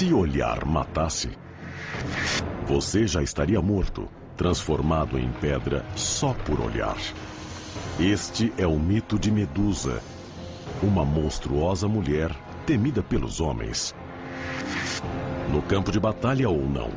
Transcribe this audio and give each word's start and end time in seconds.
Se 0.00 0.14
olhar 0.14 0.64
matasse, 0.64 1.28
você 2.66 3.06
já 3.06 3.22
estaria 3.22 3.60
morto, 3.60 4.08
transformado 4.34 5.18
em 5.18 5.30
pedra 5.30 5.84
só 5.94 6.32
por 6.32 6.58
olhar. 6.58 6.96
Este 8.00 8.50
é 8.56 8.66
o 8.66 8.78
mito 8.78 9.18
de 9.18 9.30
Medusa, 9.30 10.02
uma 10.82 11.04
monstruosa 11.04 11.86
mulher 11.86 12.34
temida 12.64 13.02
pelos 13.02 13.42
homens. 13.42 13.94
No 15.50 15.60
campo 15.60 15.92
de 15.92 16.00
batalha 16.00 16.48
ou 16.48 16.66
não. 16.66 16.90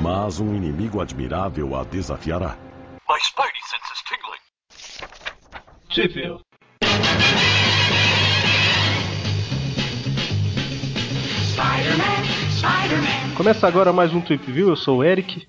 Mas 0.00 0.40
um 0.40 0.54
inimigo 0.54 1.02
admirável 1.02 1.76
a 1.76 1.84
desafiará. 1.84 2.56
My 3.06 3.20
Spidey 3.20 3.60
sense 3.68 3.92
is 3.92 4.02
tingling. 4.08 4.40
Sheffield. 5.90 6.55
Começa 13.36 13.66
agora 13.66 13.92
mais 13.92 14.12
um 14.12 14.20
Trip 14.20 14.50
View, 14.50 14.68
eu 14.68 14.76
sou 14.76 14.98
o 14.98 15.04
Eric. 15.04 15.46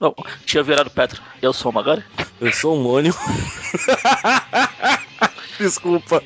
Não, 0.00 0.14
tinha 0.44 0.62
virado 0.62 0.90
Petro. 0.90 1.20
Eu 1.42 1.52
sou 1.52 1.72
o 1.72 1.74
Magari. 1.74 2.04
Eu 2.40 2.52
sou 2.52 2.76
o 2.76 2.82
Mônio. 2.82 3.12
Desculpa. 5.58 6.22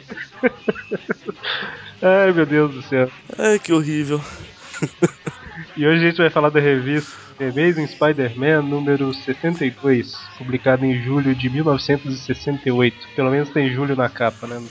Ai, 2.03 2.33
meu 2.33 2.45
Deus 2.45 2.75
do 2.75 2.83
céu. 2.83 3.11
Ai, 3.39 3.59
que 3.59 3.73
horrível. 3.73 4.21
E 5.77 5.87
hoje 5.87 6.05
a 6.05 6.09
gente 6.11 6.19
vai 6.19 6.29
falar 6.29 6.51
da 6.51 6.61
revista 6.61 7.17
Amazing 7.41 7.87
Spider-Man 7.87 8.63
número 8.63 9.13
72, 9.15 10.15
publicada 10.37 10.85
em 10.85 11.03
julho 11.03 11.35
de 11.35 11.49
1968. 11.49 13.09
Pelo 13.17 13.31
menos 13.31 13.49
tem 13.51 13.73
julho 13.73 13.97
na 13.97 14.09
capa, 14.09 14.47
né? 14.47 14.63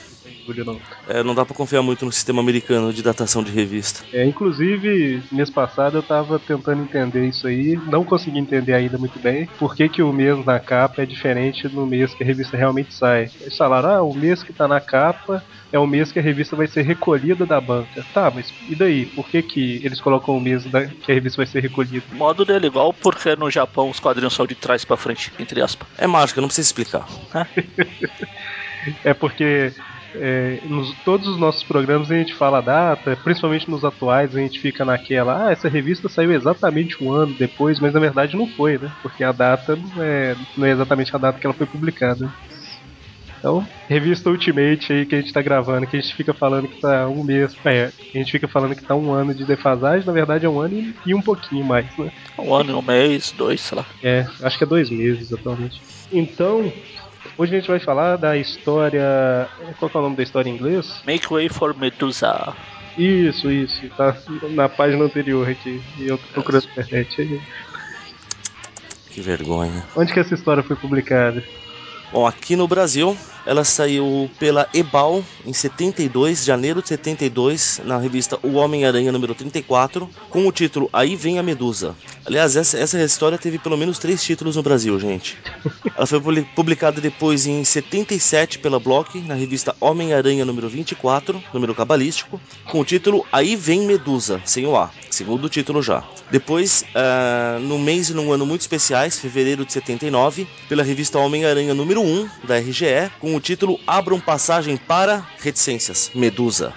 Não 0.41 0.53
tem 0.53 0.55
julho 0.55 0.65
não. 0.65 0.81
É, 1.07 1.23
não 1.23 1.35
dá 1.35 1.45
pra 1.45 1.55
confiar 1.55 1.81
muito 1.81 2.05
no 2.05 2.11
sistema 2.11 2.41
americano 2.41 2.91
de 2.91 3.03
datação 3.03 3.43
de 3.43 3.51
revista. 3.51 4.05
É, 4.13 4.25
inclusive, 4.25 5.23
mês 5.31 5.49
passado 5.49 5.97
eu 5.97 6.03
tava 6.03 6.39
tentando 6.39 6.83
entender 6.83 7.27
isso 7.27 7.47
aí, 7.47 7.79
não 7.87 8.03
consegui 8.03 8.39
entender 8.39 8.73
ainda 8.73 8.97
muito 8.97 9.19
bem, 9.19 9.47
por 9.57 9.75
que, 9.75 9.87
que 9.87 10.01
o 10.01 10.11
mês 10.11 10.43
na 10.45 10.59
capa 10.59 11.03
é 11.03 11.05
diferente 11.05 11.67
do 11.67 11.85
mês 11.85 12.13
que 12.13 12.23
a 12.23 12.25
revista 12.25 12.57
realmente 12.57 12.93
sai. 12.93 13.31
Eles 13.39 13.57
falaram, 13.57 13.89
ah, 13.89 14.03
o 14.03 14.13
mês 14.13 14.43
que 14.43 14.53
tá 14.53 14.67
na 14.67 14.79
capa 14.79 15.43
é 15.71 15.79
o 15.79 15.87
mês 15.87 16.11
que 16.11 16.19
a 16.19 16.21
revista 16.21 16.55
vai 16.55 16.67
ser 16.67 16.81
recolhida 16.81 17.45
da 17.45 17.61
banca. 17.61 18.05
Tá, 18.13 18.31
mas 18.33 18.47
e 18.67 18.75
daí? 18.75 19.05
Por 19.05 19.29
que, 19.29 19.41
que 19.41 19.81
eles 19.83 20.01
colocam 20.01 20.35
o 20.35 20.41
mês 20.41 20.65
da, 20.65 20.85
que 20.87 21.11
a 21.11 21.15
revista 21.15 21.37
vai 21.37 21.45
ser 21.45 21.61
recolhida? 21.61 22.03
O 22.11 22.15
modo 22.15 22.43
dele 22.45 22.65
é 22.65 22.69
igual 22.69 22.93
porque 22.93 23.35
no 23.35 23.49
Japão 23.49 23.89
os 23.89 23.99
quadrinhos 23.99 24.33
são 24.33 24.45
de 24.45 24.55
trás 24.55 24.83
pra 24.83 24.97
frente, 24.97 25.31
entre 25.39 25.61
aspas. 25.61 25.87
É 25.97 26.07
mágica, 26.07 26.41
não 26.41 26.47
precisa 26.47 26.67
explicar. 26.67 27.05
É 29.03 29.13
porque 29.13 29.71
é, 30.15 30.59
nos 30.65 30.93
todos 31.03 31.27
os 31.27 31.37
nossos 31.37 31.63
programas 31.63 32.11
a 32.11 32.15
gente 32.15 32.33
fala 32.33 32.59
a 32.59 32.61
data, 32.61 33.17
principalmente 33.23 33.69
nos 33.69 33.83
atuais, 33.83 34.35
a 34.35 34.39
gente 34.39 34.59
fica 34.59 34.83
naquela, 34.83 35.47
ah, 35.47 35.51
essa 35.51 35.69
revista 35.69 36.09
saiu 36.09 36.31
exatamente 36.31 37.03
um 37.03 37.11
ano 37.11 37.33
depois, 37.33 37.79
mas 37.79 37.93
na 37.93 37.99
verdade 37.99 38.35
não 38.35 38.47
foi, 38.47 38.77
né? 38.77 38.91
Porque 39.01 39.23
a 39.23 39.31
data 39.31 39.75
não 39.75 40.03
é, 40.03 40.35
não 40.57 40.65
é 40.65 40.71
exatamente 40.71 41.15
a 41.15 41.19
data 41.19 41.39
que 41.39 41.45
ela 41.45 41.53
foi 41.53 41.65
publicada. 41.67 42.31
Então, 43.41 43.65
revista 43.89 44.29
Ultimate 44.29 44.93
aí 44.93 45.03
que 45.03 45.15
a 45.15 45.19
gente 45.19 45.33
tá 45.33 45.41
gravando, 45.41 45.87
que 45.87 45.97
a 45.97 45.99
gente 45.99 46.13
fica 46.13 46.31
falando 46.31 46.67
que 46.67 46.79
tá 46.79 47.07
um 47.07 47.23
mês. 47.23 47.57
É, 47.65 47.91
a 48.13 48.17
gente 48.17 48.31
fica 48.31 48.47
falando 48.47 48.75
que 48.75 48.83
tá 48.83 48.93
um 48.93 49.11
ano 49.11 49.33
de 49.33 49.43
defasagem, 49.43 50.05
na 50.05 50.13
verdade 50.13 50.45
é 50.45 50.49
um 50.49 50.59
ano 50.59 50.75
e, 50.75 50.93
e 51.07 51.15
um 51.15 51.21
pouquinho 51.21 51.65
mais, 51.65 51.87
né? 51.97 52.11
Um 52.37 52.53
ano, 52.53 52.77
um 52.77 52.83
mês, 52.83 53.33
dois, 53.35 53.59
sei 53.59 53.79
lá. 53.79 53.85
É, 54.03 54.27
acho 54.43 54.59
que 54.59 54.63
é 54.63 54.67
dois 54.67 54.91
meses 54.91 55.33
atualmente. 55.33 55.81
Então, 56.11 56.71
hoje 57.37 57.55
a 57.55 57.59
gente 57.59 57.69
vai 57.69 57.79
falar 57.79 58.17
da 58.17 58.37
história. 58.37 59.47
Qual 59.79 59.89
que 59.89 59.97
é 59.97 59.99
o 59.99 60.03
nome 60.03 60.15
da 60.15 60.23
história 60.23 60.49
em 60.49 60.53
inglês? 60.53 61.01
Make 61.05 61.27
Way 61.29 61.49
for 61.49 61.75
Medusa. 61.77 62.53
Isso, 62.97 63.49
isso. 63.49 63.87
Tá 63.97 64.15
na 64.51 64.67
página 64.67 65.05
anterior 65.05 65.47
aqui. 65.47 65.81
E 65.97 66.07
eu 66.07 66.17
tô 66.17 66.27
procurando 66.33 66.65
na 66.65 66.71
internet 66.71 67.21
aí. 67.21 67.41
Que 69.09 69.21
vergonha. 69.21 69.83
Onde 69.95 70.13
que 70.13 70.19
essa 70.19 70.33
história 70.33 70.63
foi 70.63 70.75
publicada? 70.75 71.43
Bom, 72.11 72.27
aqui 72.27 72.55
no 72.55 72.67
Brasil, 72.67 73.17
ela 73.45 73.63
saiu 73.63 74.29
pela 74.39 74.67
Ebal 74.73 75.23
em 75.45 75.53
72, 75.53 76.43
janeiro 76.45 76.81
de 76.81 76.87
72, 76.89 77.81
na 77.85 77.97
revista 77.97 78.37
O 78.43 78.53
Homem-Aranha 78.53 79.11
número 79.11 79.33
34, 79.35 80.09
com 80.29 80.47
o 80.47 80.51
título 80.51 80.89
Aí 80.93 81.15
Vem 81.15 81.39
a 81.39 81.43
Medusa. 81.43 81.95
Aliás, 82.25 82.55
essa, 82.55 82.77
essa 82.77 83.01
história 83.03 83.37
teve 83.37 83.57
pelo 83.57 83.77
menos 83.77 83.97
três 83.97 84.23
títulos 84.23 84.55
no 84.55 84.63
Brasil, 84.63 84.99
gente. 84.99 85.37
Ela 85.97 86.05
foi 86.05 86.19
publi- 86.19 86.47
publicada 86.55 87.01
depois 87.01 87.45
em 87.47 87.63
77 87.63 88.59
pela 88.59 88.79
Block, 88.79 89.19
na 89.21 89.33
revista 89.33 89.75
Homem-Aranha 89.79 90.45
número 90.45 90.69
24, 90.69 91.43
número 91.53 91.73
cabalístico, 91.73 92.39
com 92.69 92.79
o 92.79 92.85
título 92.85 93.25
Aí 93.31 93.55
Vem 93.55 93.81
Medusa, 93.81 94.41
sem 94.45 94.65
o 94.65 94.75
A, 94.75 94.91
segundo 95.09 95.49
título 95.49 95.81
já. 95.81 96.03
Depois, 96.29 96.83
ah, 96.95 97.57
no 97.61 97.77
mês 97.79 98.09
e 98.09 98.13
num 98.13 98.31
ano 98.31 98.45
muito 98.45 98.61
especiais, 98.61 99.17
fevereiro 99.19 99.65
de 99.65 99.73
79, 99.73 100.47
pela 100.69 100.83
revista 100.83 101.19
Homem-Aranha 101.19 101.73
número 101.73 102.01
1, 102.01 102.29
da 102.43 102.57
RGE, 102.59 103.11
com 103.19 103.30
o 103.35 103.39
título 103.39 103.79
Abram 103.85 104.19
Passagem 104.19 104.77
para 104.77 105.25
Reticências, 105.39 106.11
Medusa. 106.13 106.73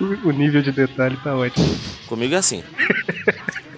O 0.00 0.30
nível 0.30 0.62
de 0.62 0.72
detalhe 0.72 1.16
tá 1.18 1.36
ótimo. 1.36 1.68
Comigo 2.06 2.34
é 2.34 2.38
assim. 2.38 2.62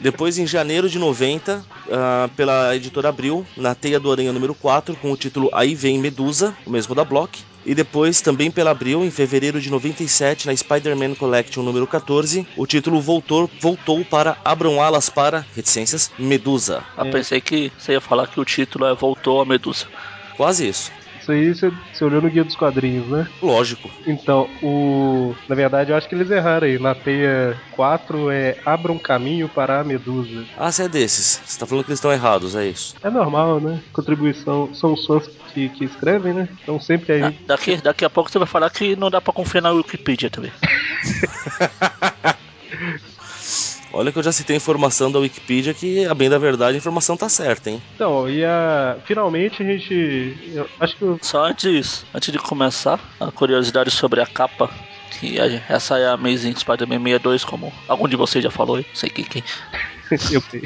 Depois, 0.00 0.36
em 0.36 0.46
janeiro 0.46 0.88
de 0.88 0.98
90, 0.98 1.64
ah, 1.90 2.28
pela 2.36 2.74
editora 2.74 3.08
Abril, 3.08 3.46
na 3.56 3.74
Teia 3.74 4.00
do 4.00 4.10
Aranha 4.10 4.32
número 4.32 4.54
4, 4.54 4.96
com 4.96 5.12
o 5.12 5.16
título 5.16 5.48
Aí 5.52 5.74
Vem 5.76 5.98
Medusa, 5.98 6.56
o 6.66 6.70
mesmo 6.70 6.94
da 6.94 7.04
Block. 7.04 7.40
E 7.64 7.72
depois, 7.74 8.20
também 8.20 8.50
pela 8.50 8.72
Abril, 8.72 9.04
em 9.04 9.10
fevereiro 9.10 9.60
de 9.60 9.70
97, 9.70 10.48
na 10.48 10.56
Spider-Man 10.56 11.14
Collection 11.14 11.62
número 11.62 11.86
14, 11.86 12.44
o 12.56 12.66
título 12.66 13.00
voltou, 13.00 13.48
voltou 13.60 14.04
para 14.04 14.36
Abram 14.44 14.82
Alas 14.82 15.08
para 15.08 15.46
Reticências, 15.54 16.10
Medusa. 16.18 16.82
Eu 16.98 17.10
pensei 17.10 17.40
que 17.40 17.70
você 17.78 17.92
ia 17.92 18.00
falar 18.00 18.26
que 18.26 18.40
o 18.40 18.44
título 18.44 18.86
é 18.86 18.94
Voltou 18.94 19.40
a 19.40 19.44
Medusa. 19.44 19.86
Quase 20.36 20.68
isso. 20.68 20.90
Isso 21.22 21.30
aí 21.30 21.54
você, 21.54 21.70
você 21.92 22.04
olhou 22.04 22.20
no 22.20 22.28
guia 22.28 22.42
dos 22.42 22.56
quadrinhos, 22.56 23.08
né? 23.08 23.28
Lógico. 23.40 23.88
Então, 24.04 24.48
o. 24.60 25.32
Na 25.48 25.54
verdade, 25.54 25.92
eu 25.92 25.96
acho 25.96 26.08
que 26.08 26.16
eles 26.16 26.28
erraram 26.30 26.66
aí. 26.66 26.80
Na 26.80 26.96
teia 26.96 27.56
4 27.70 28.28
é 28.28 28.56
Abra 28.66 28.90
um 28.90 28.98
caminho 28.98 29.48
para 29.48 29.80
a 29.80 29.84
Medusa. 29.84 30.44
Ah, 30.58 30.72
você 30.72 30.82
é 30.82 30.88
desses. 30.88 31.40
Você 31.46 31.60
tá 31.60 31.66
falando 31.66 31.84
que 31.84 31.90
eles 31.90 31.98
estão 31.98 32.12
errados, 32.12 32.56
é 32.56 32.66
isso. 32.66 32.96
É 33.04 33.10
normal, 33.10 33.60
né? 33.60 33.80
Contribuição. 33.92 34.74
São 34.74 34.94
os 34.94 35.06
fãs 35.06 35.24
que, 35.54 35.68
que 35.68 35.84
escrevem, 35.84 36.34
né? 36.34 36.48
Então 36.60 36.80
sempre 36.80 37.12
aí. 37.12 37.22
Ah, 37.22 37.32
Daqui, 37.46 37.76
daqui 37.76 38.04
a 38.04 38.10
pouco 38.10 38.28
você 38.28 38.38
vai 38.38 38.48
falar 38.48 38.68
que 38.70 38.96
não 38.96 39.08
dá 39.08 39.20
pra 39.20 39.32
confiar 39.32 39.60
na 39.60 39.70
Wikipedia 39.70 40.28
também. 40.28 40.50
Olha 43.92 44.10
que 44.10 44.18
eu 44.18 44.22
já 44.22 44.32
citei 44.32 44.56
informação 44.56 45.12
da 45.12 45.18
Wikipedia 45.18 45.74
que, 45.74 46.04
a 46.06 46.14
bem 46.14 46.30
da 46.30 46.38
verdade, 46.38 46.74
a 46.74 46.78
informação 46.78 47.16
tá 47.16 47.28
certa, 47.28 47.70
hein? 47.70 47.82
Então, 47.94 48.28
e 48.28 48.44
a. 48.44 48.96
Finalmente 49.04 49.62
a 49.62 49.66
gente. 49.66 50.34
Eu 50.54 50.66
acho 50.80 50.96
que 50.96 51.04
eu. 51.04 51.18
Só 51.20 51.44
antes, 51.44 52.04
antes 52.14 52.32
de 52.32 52.38
começar, 52.38 52.98
a 53.20 53.30
curiosidade 53.30 53.90
sobre 53.90 54.20
a 54.20 54.26
capa. 54.26 54.70
Que 55.10 55.38
a- 55.38 55.62
essa 55.68 55.98
é 55.98 56.06
a 56.06 56.12
Amazing 56.14 56.56
Spider-Man 56.56 56.98
62, 56.98 57.44
como 57.44 57.70
algum 57.86 58.08
de 58.08 58.16
vocês 58.16 58.42
já 58.42 58.50
falou, 58.50 58.78
eu 58.78 58.84
sei 58.94 59.10
quem. 59.10 59.24
quem. 59.26 59.44
eu 60.32 60.40
sei. 60.40 60.62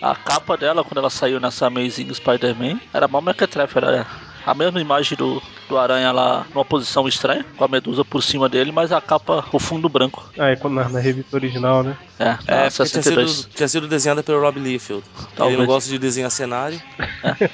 A 0.00 0.14
capa 0.14 0.56
dela, 0.58 0.84
quando 0.84 0.98
ela 0.98 1.08
saiu 1.10 1.40
nessa 1.40 1.66
Amazing 1.68 2.12
Spider-Man, 2.12 2.78
era 2.92 3.08
mal 3.08 3.22
mequetrefe, 3.22 3.78
era 3.78 4.06
a 4.44 4.54
mesma 4.54 4.80
imagem 4.80 5.16
do, 5.16 5.42
do 5.68 5.78
Aranha 5.78 6.12
lá 6.12 6.46
numa 6.54 6.64
posição 6.64 7.06
estranha, 7.06 7.44
com 7.56 7.64
a 7.64 7.68
medusa 7.68 8.04
por 8.04 8.22
cima 8.22 8.48
dele, 8.48 8.72
mas 8.72 8.92
a 8.92 9.00
capa, 9.00 9.44
o 9.52 9.58
fundo 9.58 9.88
branco. 9.88 10.28
Ah, 10.38 10.48
é 10.50 10.56
quando 10.56 10.74
na, 10.74 10.88
na 10.88 10.98
revista 10.98 11.36
original, 11.36 11.82
né? 11.82 11.96
É, 12.18 12.24
É, 12.24 12.28
a 12.28 12.36
porque 12.36 12.46
tinha 12.46 12.70
62. 12.70 13.30
sido, 13.30 13.48
tinha 13.54 13.68
sido 13.68 13.88
desenhada 13.88 14.22
pelo 14.22 14.40
Rob 14.40 14.58
Liefeld. 14.58 15.02
Talvez. 15.36 15.58
Ele 15.58 15.66
não 15.66 15.66
gosta 15.66 15.90
de 15.90 15.98
desenhar 15.98 16.30
cenário. 16.30 16.80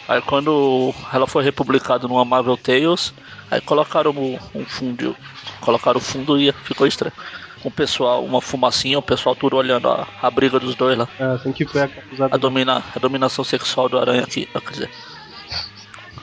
Aí 0.09 0.21
quando 0.22 0.94
ela 1.12 1.26
foi 1.26 1.43
republicada 1.44 2.06
numa 2.09 2.25
Marvel 2.25 2.56
Tales, 2.56 3.12
aí 3.50 3.60
colocaram 3.60 4.10
um, 4.12 4.38
um 4.55 4.65
fundo, 4.65 5.16
colocaram 5.61 5.99
o 5.99 6.02
fundo 6.02 6.41
e 6.41 6.52
ficou 6.64 6.87
estranho. 6.87 7.12
Com 7.62 7.69
o 7.70 7.73
pessoal, 7.73 8.25
uma 8.25 8.41
fumacinha, 8.41 8.99
o 9.00 9.02
pessoal 9.02 9.34
tudo 9.34 9.56
olhando 9.56 9.88
a, 9.88 10.06
a 10.23 10.31
briga 10.31 10.61
dos 10.61 10.76
dois 10.76 10.96
lá. 10.96 11.08
Ah, 11.19 11.32
assim 11.32 11.50
que 11.50 11.64
foi 11.64 11.82
a 11.82 11.88
capa 11.88 12.06
usada. 12.12 12.34
A, 12.34 12.38
domina, 12.38 12.84
a 12.94 12.99
dominação 13.00 13.44
sexual 13.44 13.88
do 13.88 13.99
aranha 13.99 14.23
aqui, 14.23 14.46
quer 14.46 14.70
dizer, 14.70 14.91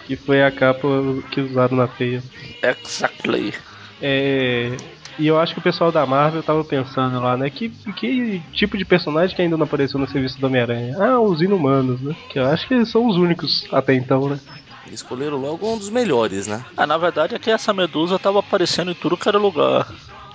Que 0.06 0.16
foi 0.16 0.44
a 0.44 0.52
capa 0.52 0.88
que 1.32 1.42
usaram 1.42 1.78
na 1.78 1.88
teia. 1.88 2.22
exactly. 2.62 3.54
É. 4.02 4.78
E 5.18 5.28
eu 5.28 5.40
acho 5.40 5.54
que 5.54 5.60
o 5.60 5.64
pessoal 5.64 5.92
da 5.92 6.06
Marvel 6.06 6.44
tava 6.44 6.64
pensando 6.64 7.20
lá, 7.22 7.38
né? 7.38 7.50
Que, 7.50 7.70
que 7.70 8.44
tipo 8.52 8.78
de 8.78 8.84
personagem 8.84 9.36
que 9.36 9.42
ainda 9.42 9.56
não 9.56 9.66
apareceu 9.66 10.00
no 10.00 10.08
serviço 10.08 10.40
do 10.40 10.48
Homem-Aranha? 10.48 10.98
Ah, 11.00 11.20
os 11.20 11.42
inumanos, 11.42 12.02
né? 12.02 12.14
Que 12.30 12.38
eu 12.38 12.46
acho 12.46 12.68
que 12.68 12.74
eles 12.74 12.90
são 12.90 13.08
os 13.08 13.16
únicos 13.16 13.66
até 13.72 13.94
então, 13.94 14.28
né? 14.28 14.40
Eles 14.86 15.00
escolheram 15.00 15.38
logo 15.38 15.68
um 15.68 15.78
dos 15.78 15.90
melhores, 15.90 16.48
né? 16.48 16.64
Ah, 16.76 16.86
na 16.86 16.98
verdade 16.98 17.34
é 17.34 17.40
que 17.40 17.50
essa 17.50 17.74
medusa 17.74 18.20
tava 18.20 18.40
aparecendo 18.40 18.92
em 18.92 18.96
tudo 18.96 19.18
que 19.18 19.28
era 19.28 19.38
lugar 19.38 19.88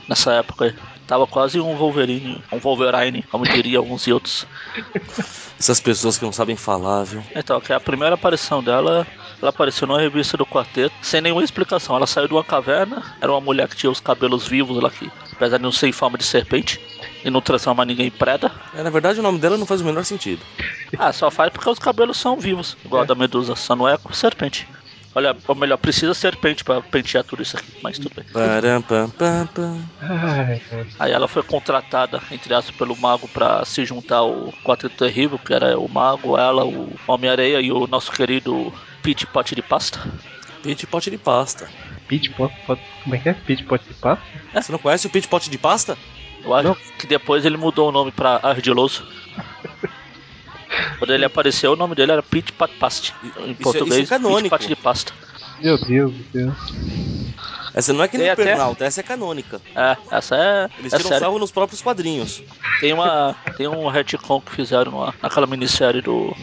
nessa 0.08 0.32
época 0.32 0.64
aí. 0.64 0.74
Tava 1.10 1.26
quase 1.26 1.60
um 1.60 1.74
Wolverine, 1.74 2.40
um 2.52 2.60
Wolverine, 2.60 3.24
como 3.24 3.44
diriam 3.44 3.82
uns 3.82 4.06
e 4.06 4.12
outros. 4.12 4.46
Essas 5.58 5.80
pessoas 5.80 6.16
que 6.16 6.24
não 6.24 6.30
sabem 6.30 6.54
falar, 6.54 7.02
viu? 7.02 7.20
Então, 7.34 7.60
que 7.60 7.72
a 7.72 7.80
primeira 7.80 8.14
aparição 8.14 8.62
dela, 8.62 9.04
ela 9.42 9.50
apareceu 9.50 9.88
numa 9.88 10.00
revista 10.00 10.36
do 10.36 10.46
quarteto, 10.46 10.94
sem 11.02 11.20
nenhuma 11.20 11.42
explicação. 11.42 11.96
Ela 11.96 12.06
saiu 12.06 12.28
de 12.28 12.32
uma 12.32 12.44
caverna, 12.44 13.02
era 13.20 13.32
uma 13.32 13.40
mulher 13.40 13.66
que 13.66 13.74
tinha 13.74 13.90
os 13.90 13.98
cabelos 13.98 14.46
vivos 14.46 14.80
lá, 14.80 14.88
que 14.88 15.10
apesar 15.32 15.56
de 15.56 15.64
não 15.64 15.72
ser 15.72 15.88
em 15.88 15.92
forma 15.92 16.16
de 16.16 16.22
serpente 16.22 16.80
e 17.24 17.28
não 17.28 17.40
transformar 17.40 17.86
ninguém 17.86 18.06
em 18.06 18.12
preda. 18.12 18.52
É, 18.72 18.80
na 18.80 18.90
verdade, 18.90 19.18
o 19.18 19.22
nome 19.24 19.40
dela 19.40 19.58
não 19.58 19.66
faz 19.66 19.80
o 19.80 19.84
menor 19.84 20.04
sentido. 20.04 20.42
Ah, 20.96 21.12
só 21.12 21.28
faz 21.28 21.52
porque 21.52 21.68
os 21.68 21.80
cabelos 21.80 22.18
são 22.18 22.38
vivos, 22.38 22.76
igual 22.84 23.02
a 23.02 23.04
da 23.04 23.16
medusa, 23.16 23.56
só 23.56 23.74
não 23.74 23.88
é 23.88 23.98
com 23.98 24.12
serpente. 24.12 24.68
Olha, 25.14 25.36
ou 25.48 25.54
melhor, 25.56 25.76
precisa 25.76 26.14
serpente 26.14 26.62
pra 26.62 26.80
pentear 26.80 27.24
tudo 27.24 27.42
isso 27.42 27.56
aqui, 27.56 27.72
mas 27.82 27.98
tudo 27.98 28.14
bem. 28.14 28.24
Param, 28.32 28.80
pam, 28.80 29.10
pam, 29.10 29.46
pam. 29.48 29.78
Ai, 30.00 30.62
ai. 30.70 30.86
Aí 31.00 31.12
ela 31.12 31.26
foi 31.26 31.42
contratada, 31.42 32.22
entre 32.30 32.54
aspas, 32.54 32.74
pelo 32.76 32.96
mago 32.96 33.26
pra 33.28 33.64
se 33.64 33.84
juntar 33.84 34.18
ao 34.18 34.52
Quarteto 34.64 34.94
Terrível, 34.96 35.38
que 35.38 35.52
era 35.52 35.76
o 35.78 35.88
mago, 35.88 36.38
ela, 36.38 36.64
o 36.64 36.94
Homem-Areia 37.08 37.60
e 37.60 37.72
o 37.72 37.88
nosso 37.88 38.12
querido 38.12 38.72
Pete 39.02 39.26
Pote 39.26 39.54
de 39.56 39.62
Pasta. 39.62 40.00
Pit 40.62 40.86
pote 40.86 41.10
de 41.10 41.16
pasta. 41.16 41.70
Pit 42.06 42.28
pot, 42.32 42.54
pot, 42.66 42.78
como 43.02 43.14
é 43.14 43.18
que 43.18 43.30
é? 43.30 43.32
Pit 43.32 43.64
pot 43.64 43.82
de 43.82 43.94
pasta? 43.94 44.22
Você 44.52 44.70
não 44.70 44.78
conhece 44.78 45.06
o 45.06 45.10
pit 45.10 45.26
pote 45.26 45.48
de 45.48 45.56
pasta? 45.56 45.96
Eu 46.44 46.54
acho 46.54 46.68
Não. 46.68 46.76
que 46.98 47.06
depois 47.06 47.46
ele 47.46 47.56
mudou 47.56 47.88
o 47.88 47.92
nome 47.92 48.12
pra 48.12 48.38
Ardiloso. 48.42 49.02
Quando 51.00 51.12
ele 51.12 51.24
apareceu, 51.24 51.72
o 51.72 51.76
nome 51.76 51.94
dele 51.96 52.12
era 52.12 52.22
Pete 52.22 52.52
Pat 52.52 52.70
Past. 52.78 53.12
Em 53.24 53.28
isso 53.28 53.40
é 53.50 53.54
português, 53.54 54.08
canônico. 54.08 54.42
Pete 54.42 54.50
Pat 54.50 54.68
de 54.68 54.76
Pasta. 54.76 55.12
Meu 55.60 55.76
Deus 55.76 56.12
do 56.12 56.24
céu. 56.32 56.52
Essa 57.74 57.92
não 57.92 58.02
é 58.04 58.08
que 58.08 58.18
nem 58.18 58.28
até- 58.28 58.44
Pernalta, 58.44 58.84
essa 58.84 59.00
é 59.00 59.02
canônica. 59.02 59.60
É, 59.74 59.96
essa 60.10 60.36
é. 60.36 60.68
Eles 60.78 60.92
é 60.92 60.96
tiram 60.98 61.08
sério. 61.08 61.24
sarro 61.26 61.38
nos 61.38 61.50
próprios 61.50 61.80
quadrinhos. 61.82 62.42
Tem 62.80 62.92
uma. 62.92 63.34
Tem 63.56 63.66
um 63.66 63.88
retcon 63.88 64.40
que 64.40 64.52
fizeram 64.52 64.92
numa- 64.92 65.14
naquela 65.22 65.46
minissérie 65.46 66.00
do. 66.02 66.36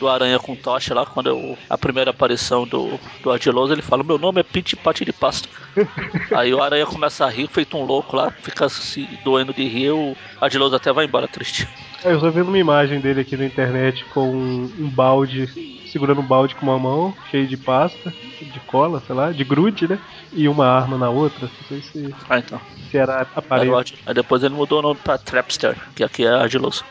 Do 0.00 0.08
Aranha 0.08 0.36
com 0.40 0.56
Tocha 0.56 0.92
lá, 0.94 1.06
quando 1.06 1.28
eu, 1.28 1.56
a 1.70 1.78
primeira 1.78 2.10
aparição 2.10 2.66
do, 2.66 2.98
do 3.22 3.30
Ardiloso, 3.30 3.72
ele 3.72 3.82
fala, 3.82 4.02
meu 4.02 4.18
nome 4.18 4.40
é 4.40 4.42
Pete 4.42 4.74
Pate 4.74 5.04
de 5.04 5.12
Pasta. 5.12 5.48
Aí 6.36 6.52
o 6.52 6.60
Aranha 6.60 6.84
começa 6.86 7.24
a 7.24 7.28
rir, 7.30 7.46
feito 7.46 7.76
um 7.76 7.84
louco 7.84 8.16
lá, 8.16 8.32
fica 8.42 8.68
se 8.68 9.08
doendo 9.24 9.54
de 9.54 9.62
rir, 9.68 9.92
o 9.92 10.16
Ardiloso 10.40 10.74
até 10.74 10.92
vai 10.92 11.04
embora 11.04 11.28
triste. 11.28 11.68
Eu 12.04 12.18
tô 12.18 12.30
vendo 12.30 12.48
uma 12.48 12.58
imagem 12.58 13.00
dele 13.00 13.20
aqui 13.20 13.36
na 13.36 13.44
internet 13.44 14.04
com 14.06 14.28
um, 14.28 14.64
um 14.78 14.88
balde, 14.90 15.46
segurando 15.86 16.20
um 16.20 16.26
balde 16.26 16.54
com 16.54 16.66
uma 16.66 16.78
mão, 16.78 17.14
cheio 17.30 17.46
de 17.46 17.56
pasta, 17.56 18.12
de 18.40 18.60
cola, 18.60 19.00
sei 19.06 19.14
lá, 19.14 19.30
de 19.30 19.44
grude, 19.44 19.86
né? 19.86 19.98
E 20.32 20.48
uma 20.48 20.66
arma 20.66 20.98
na 20.98 21.10
outra. 21.10 21.46
Não 21.46 21.68
sei 21.68 21.80
se, 21.80 22.14
Ah, 22.28 22.38
então. 22.38 22.60
se 22.90 22.98
era 22.98 23.26
aparelho 23.34 23.76
Aí 24.04 24.14
depois 24.14 24.42
ele 24.42 24.54
mudou 24.54 24.80
o 24.80 24.82
nome 24.82 25.00
pra 25.02 25.16
Trapster, 25.16 25.76
que 25.94 26.02
aqui 26.02 26.24
é 26.24 26.30
Ardiloso. 26.30 26.84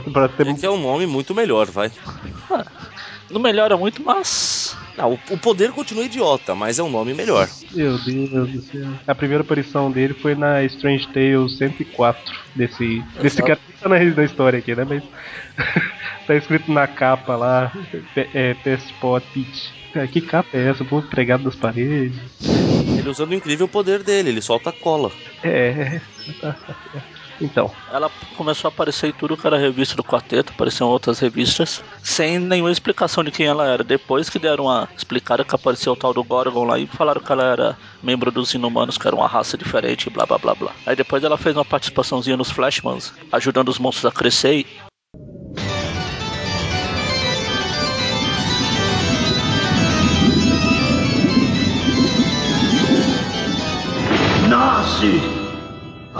Pra, 0.00 0.12
pra 0.12 0.28
ter 0.28 0.54
que 0.54 0.64
é 0.64 0.70
um 0.70 0.80
nome 0.80 1.06
muito 1.06 1.34
melhor, 1.34 1.70
vai. 1.70 1.90
Não 3.30 3.40
melhora 3.40 3.76
muito, 3.76 4.02
mas. 4.02 4.76
Não, 4.96 5.18
o, 5.30 5.38
poder 5.38 5.72
continua 5.72 6.04
idiota, 6.04 6.54
mas 6.54 6.78
é 6.78 6.82
um 6.82 6.90
nome 6.90 7.14
melhor. 7.14 7.48
Meu 7.72 7.96
Deus 7.98 8.50
do 8.50 8.62
céu. 8.62 8.88
A 9.06 9.14
primeira 9.14 9.42
aparição 9.42 9.90
dele 9.90 10.12
foi 10.12 10.34
na 10.34 10.62
Strange 10.64 11.08
Tales 11.08 11.56
104 11.56 12.22
desse, 12.54 13.02
desse 13.20 13.40
Exato. 13.40 13.46
cara 13.46 13.60
que 13.66 13.80
tá 13.80 13.88
na, 13.88 13.98
na 13.98 14.24
história 14.24 14.58
aqui, 14.58 14.74
né? 14.74 14.84
Mas 14.86 15.02
tá 16.26 16.34
escrito 16.34 16.70
na 16.70 16.86
capa 16.86 17.36
lá, 17.36 17.72
é, 18.16 18.54
Passport 18.54 19.24
Pitch. 19.32 19.70
Ah, 19.94 20.06
Que 20.06 20.20
capa 20.20 20.48
é 20.54 20.68
essa? 20.68 20.82
O 20.82 20.86
povo 20.86 21.06
pregado 21.08 21.44
das 21.44 21.54
paredes. 21.54 22.18
Ele 22.98 23.08
usando 23.08 23.30
o 23.30 23.34
incrível 23.34 23.66
poder 23.68 24.02
dele, 24.02 24.28
ele 24.28 24.42
solta 24.42 24.72
cola. 24.72 25.10
É. 25.42 26.00
Então, 27.40 27.70
Ela 27.90 28.10
começou 28.36 28.68
a 28.68 28.72
aparecer 28.72 29.08
em 29.08 29.12
tudo 29.12 29.36
que 29.36 29.46
era 29.46 29.58
revista 29.58 29.96
do 29.96 30.04
quarteto, 30.04 30.52
apareciam 30.52 30.88
outras 30.88 31.18
revistas, 31.18 31.82
sem 32.02 32.38
nenhuma 32.38 32.70
explicação 32.70 33.22
de 33.22 33.30
quem 33.30 33.46
ela 33.46 33.66
era. 33.66 33.84
Depois 33.84 34.30
que 34.30 34.38
deram 34.38 34.64
uma 34.64 34.88
explicada 34.96 35.44
que 35.44 35.54
apareceu 35.54 35.92
o 35.92 35.96
tal 35.96 36.14
do 36.14 36.24
Gorgon 36.24 36.64
lá 36.64 36.78
e 36.78 36.86
falaram 36.86 37.20
que 37.20 37.30
ela 37.32 37.44
era 37.44 37.78
membro 38.02 38.30
dos 38.30 38.54
inumanos, 38.54 38.96
que 38.96 39.06
era 39.06 39.16
uma 39.16 39.28
raça 39.28 39.58
diferente, 39.58 40.08
blá 40.10 40.24
blá 40.24 40.38
blá 40.38 40.54
blá. 40.54 40.72
Aí 40.86 40.96
depois 40.96 41.22
ela 41.22 41.36
fez 41.36 41.56
uma 41.56 41.64
participaçãozinha 41.64 42.36
nos 42.36 42.50
Flashmans, 42.50 43.12
ajudando 43.30 43.68
os 43.68 43.78
monstros 43.78 44.06
a 44.06 44.12
crescer 44.12 44.66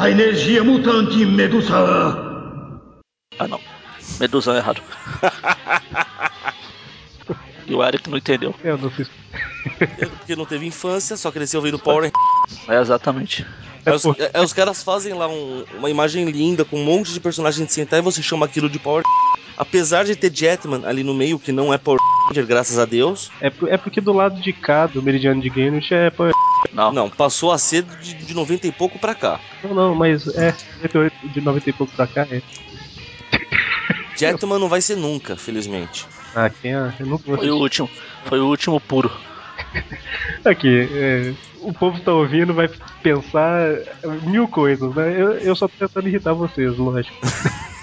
a 0.02 0.10
energia 0.10 0.64
mutante 0.64 1.24
Medusa. 1.24 1.74
Ah 3.38 3.46
não. 3.48 3.60
Medusão 4.18 4.56
errado. 4.56 4.82
e 7.66 7.74
o 7.74 7.82
Eric 7.84 8.10
não 8.10 8.18
entendeu. 8.18 8.54
eu 8.64 8.76
não 8.76 8.90
sei. 8.90 9.06
Porque 10.18 10.36
não 10.36 10.44
teve 10.44 10.66
infância, 10.66 11.16
só 11.16 11.30
cresceu 11.30 11.60
ouvindo 11.60 11.78
Power 11.82 12.10
É 12.68 12.80
exatamente. 12.80 13.46
Aí 13.86 13.94
os, 13.94 14.04
aí 14.06 14.44
os 14.44 14.52
caras 14.52 14.82
fazem 14.82 15.12
lá 15.14 15.28
um- 15.28 15.64
uma 15.78 15.90
imagem 15.90 16.24
linda 16.30 16.64
com 16.64 16.78
um 16.80 16.84
monte 16.84 17.12
de 17.12 17.20
personagens 17.20 17.66
de 17.66 17.72
sentar 17.72 17.98
e 17.98 18.02
você 18.02 18.22
chama 18.22 18.46
aquilo 18.46 18.68
de 18.68 18.78
Power 18.78 19.02
Apesar 19.56 20.04
de 20.04 20.16
ter 20.16 20.34
Jetman 20.34 20.84
ali 20.86 21.02
no 21.04 21.14
meio, 21.14 21.38
que 21.38 21.52
não 21.52 21.72
é 21.72 21.78
Power 21.78 21.98
Ranger, 22.28 22.46
graças 22.46 22.78
a 22.78 22.84
Deus, 22.84 23.30
É, 23.40 23.50
por- 23.50 23.68
é 23.68 23.76
porque 23.76 24.00
do 24.00 24.12
lado 24.12 24.40
de 24.40 24.52
cá 24.52 24.86
do 24.86 25.02
Meridiano 25.02 25.40
de 25.40 25.48
Greenwich 25.50 25.92
é. 25.94 26.10
pô, 26.10 26.24
Não. 26.72 26.92
não, 26.92 27.10
passou 27.10 27.52
a 27.52 27.58
ser 27.58 27.82
de, 27.82 28.14
de 28.14 28.34
90 28.34 28.66
e 28.66 28.72
pouco 28.72 28.98
pra 28.98 29.14
cá. 29.14 29.38
Não, 29.62 29.74
não, 29.74 29.94
mas 29.94 30.26
é 30.36 30.54
98 30.82 31.28
de 31.28 31.40
90 31.40 31.70
e 31.70 31.72
pouco 31.72 31.92
pra 31.94 32.06
cá 32.06 32.26
é. 32.30 32.40
Jetman 34.16 34.58
não 34.58 34.68
vai 34.68 34.80
ser 34.80 34.96
nunca, 34.96 35.36
felizmente. 35.36 36.06
Ah, 36.34 36.48
quem 36.48 36.74
é? 36.74 36.92
Eu 36.98 37.06
vou 37.06 37.18
Foi 37.18 37.50
o 37.50 37.56
último. 37.58 37.90
Foi 38.26 38.40
o 38.40 38.46
último 38.46 38.80
puro. 38.80 39.10
Aqui, 40.44 40.88
é, 40.92 41.34
o 41.60 41.72
povo 41.72 42.00
tá 42.00 42.12
ouvindo, 42.12 42.54
vai 42.54 42.68
pensar 43.02 43.58
mil 44.24 44.48
coisas, 44.48 44.94
né? 44.94 45.12
Eu, 45.12 45.32
eu 45.38 45.54
só 45.56 45.68
tô 45.68 45.74
tentando 45.86 46.08
irritar 46.08 46.32
vocês, 46.32 46.76
lógico. 46.76 47.16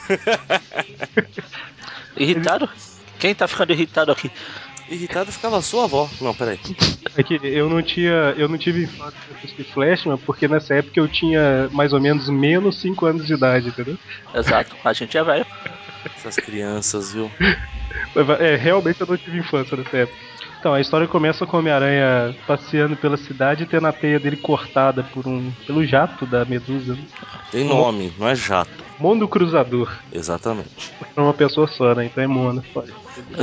Irritado? 2.19 2.69
Quem 3.17 3.33
tá 3.33 3.47
ficando 3.47 3.71
irritado 3.71 4.11
aqui? 4.11 4.31
Irritado 4.89 5.31
ficava 5.31 5.57
a 5.57 5.61
sua 5.61 5.85
avó. 5.85 6.09
Não, 6.21 6.33
peraí. 6.33 6.59
É 7.17 7.23
que 7.23 7.39
eu 7.43 7.67
não 7.67 7.81
tinha. 7.81 8.33
Eu 8.37 8.47
não 8.47 8.57
tive 8.57 8.83
infância 8.83 9.17
de 9.57 9.63
Flashman, 9.63 10.17
porque 10.19 10.47
nessa 10.47 10.75
época 10.75 10.99
eu 10.99 11.07
tinha 11.07 11.67
mais 11.71 11.91
ou 11.91 11.99
menos 11.99 12.29
menos 12.29 12.79
5 12.79 13.05
anos 13.05 13.25
de 13.25 13.33
idade, 13.33 13.67
entendeu? 13.69 13.97
Exato. 14.33 14.75
A 14.85 14.93
gente 14.93 15.17
é 15.17 15.23
velho. 15.23 15.45
Essas 16.15 16.35
crianças, 16.35 17.13
viu? 17.13 17.29
É, 18.39 18.55
realmente 18.55 19.01
eu 19.01 19.07
não 19.07 19.17
tive 19.17 19.39
infância 19.39 19.75
nessa 19.75 19.97
época. 19.97 20.17
Então, 20.59 20.73
a 20.73 20.81
história 20.81 21.07
começa 21.07 21.45
com 21.45 21.55
o 21.55 21.59
Homem-Aranha 21.61 22.35
passeando 22.45 22.97
pela 22.97 23.15
cidade 23.15 23.63
e 23.63 23.65
tendo 23.65 23.87
a 23.87 23.93
teia 23.93 24.19
dele 24.19 24.35
cortada 24.35 25.03
por 25.03 25.25
um, 25.25 25.51
pelo 25.65 25.85
jato 25.85 26.25
da 26.25 26.43
Medusa. 26.43 26.97
Tem 27.49 27.63
nome, 27.63 28.13
não 28.19 28.27
é 28.27 28.35
jato. 28.35 28.69
Mundo 28.99 29.25
Cruzador. 29.25 29.89
Exatamente. 30.11 30.93
É 31.15 31.21
uma 31.21 31.33
pessoa 31.33 31.65
só, 31.65 31.95
né? 31.95 32.05
Então 32.05 32.21
é 32.21 32.27
mono. 32.27 32.61
só. 32.73 32.83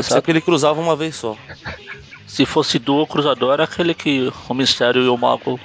Só 0.03 0.21
que 0.21 0.31
ele 0.31 0.43
cruzava 0.43 0.79
uma 0.79 0.95
vez 0.95 1.17
só. 1.17 1.35
Se 2.27 2.45
fosse 2.45 2.79
duo 2.79 3.07
cruzador, 3.07 3.55
era 3.55 3.65
aquele 3.65 3.95
que 3.95 4.31
o 4.47 4.53
Mistério 4.53 5.03
e 5.03 5.09
o 5.09 5.17
Mago 5.17 5.59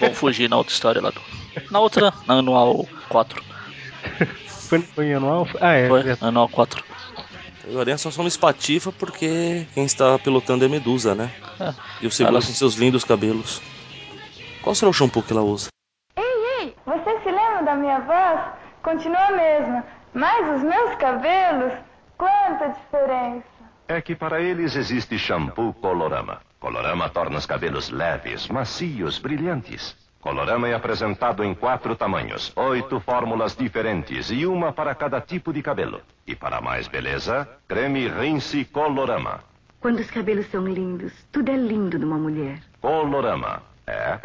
vão 0.00 0.14
fugir 0.14 0.48
na 0.48 0.56
outra 0.56 0.72
história 0.72 1.02
lá 1.02 1.10
do. 1.10 1.20
Na 1.70 1.80
outra, 1.80 2.14
na 2.26 2.34
anual 2.34 2.88
4. 3.10 3.42
Foi, 4.46 4.80
foi 4.80 5.06
em 5.06 5.14
anual? 5.14 5.46
Ah, 5.60 5.74
é. 5.74 5.88
Foi? 5.88 6.00
é. 6.08 6.16
Anual 6.20 6.48
4. 6.48 6.82
O 7.72 7.78
Aranha 7.80 7.98
só 7.98 8.10
some 8.10 8.28
espatifa 8.28 8.90
porque 8.92 9.66
quem 9.74 9.84
está 9.84 10.18
pilotando 10.18 10.64
é 10.64 10.68
Medusa, 10.68 11.14
né? 11.14 11.30
É. 11.60 11.74
E 12.02 12.06
o 12.06 12.10
Seguro 12.10 12.36
Ela- 12.36 12.46
com 12.46 12.52
seus 12.52 12.74
lindos 12.76 13.04
cabelos. 13.04 13.60
Qual 14.62 14.74
será 14.74 14.90
o 14.90 14.92
shampoo 14.94 15.22
que 15.22 15.32
ela 15.32 15.42
usa? 15.42 15.68
Ei, 16.16 16.24
ei, 16.60 16.76
você 16.86 17.18
se 17.22 17.30
lembra 17.30 17.62
da 17.64 17.74
minha 17.74 17.98
voz? 18.00 18.40
Continua 18.82 19.26
a 19.26 19.32
mesma, 19.32 19.84
mas 20.14 20.56
os 20.56 20.62
meus 20.62 20.94
cabelos, 20.96 21.72
quanta 22.16 22.68
diferença. 22.68 23.44
É 23.88 24.00
que 24.00 24.14
para 24.14 24.40
eles 24.40 24.76
existe 24.76 25.18
shampoo 25.18 25.72
Colorama. 25.74 26.40
Colorama 26.60 27.08
torna 27.08 27.38
os 27.38 27.46
cabelos 27.46 27.90
leves, 27.90 28.46
macios, 28.48 29.18
brilhantes. 29.18 29.96
Colorama 30.20 30.68
é 30.68 30.74
apresentado 30.74 31.44
em 31.44 31.54
quatro 31.54 31.94
tamanhos, 31.94 32.52
oito 32.56 32.98
fórmulas 33.00 33.56
diferentes 33.56 34.30
e 34.30 34.44
uma 34.44 34.72
para 34.72 34.94
cada 34.94 35.20
tipo 35.20 35.52
de 35.52 35.62
cabelo. 35.62 36.00
E 36.26 36.34
para 36.34 36.60
mais 36.60 36.88
beleza, 36.88 37.48
creme 37.68 38.08
Rinse 38.08 38.64
Colorama. 38.64 39.40
Quando 39.80 40.00
os 40.00 40.10
cabelos 40.10 40.46
são 40.50 40.66
lindos, 40.66 41.12
tudo 41.30 41.50
é 41.50 41.56
lindo 41.56 41.98
numa 42.00 42.18
mulher. 42.18 42.60
Colorama. 42.80 43.62
É. 43.86 44.18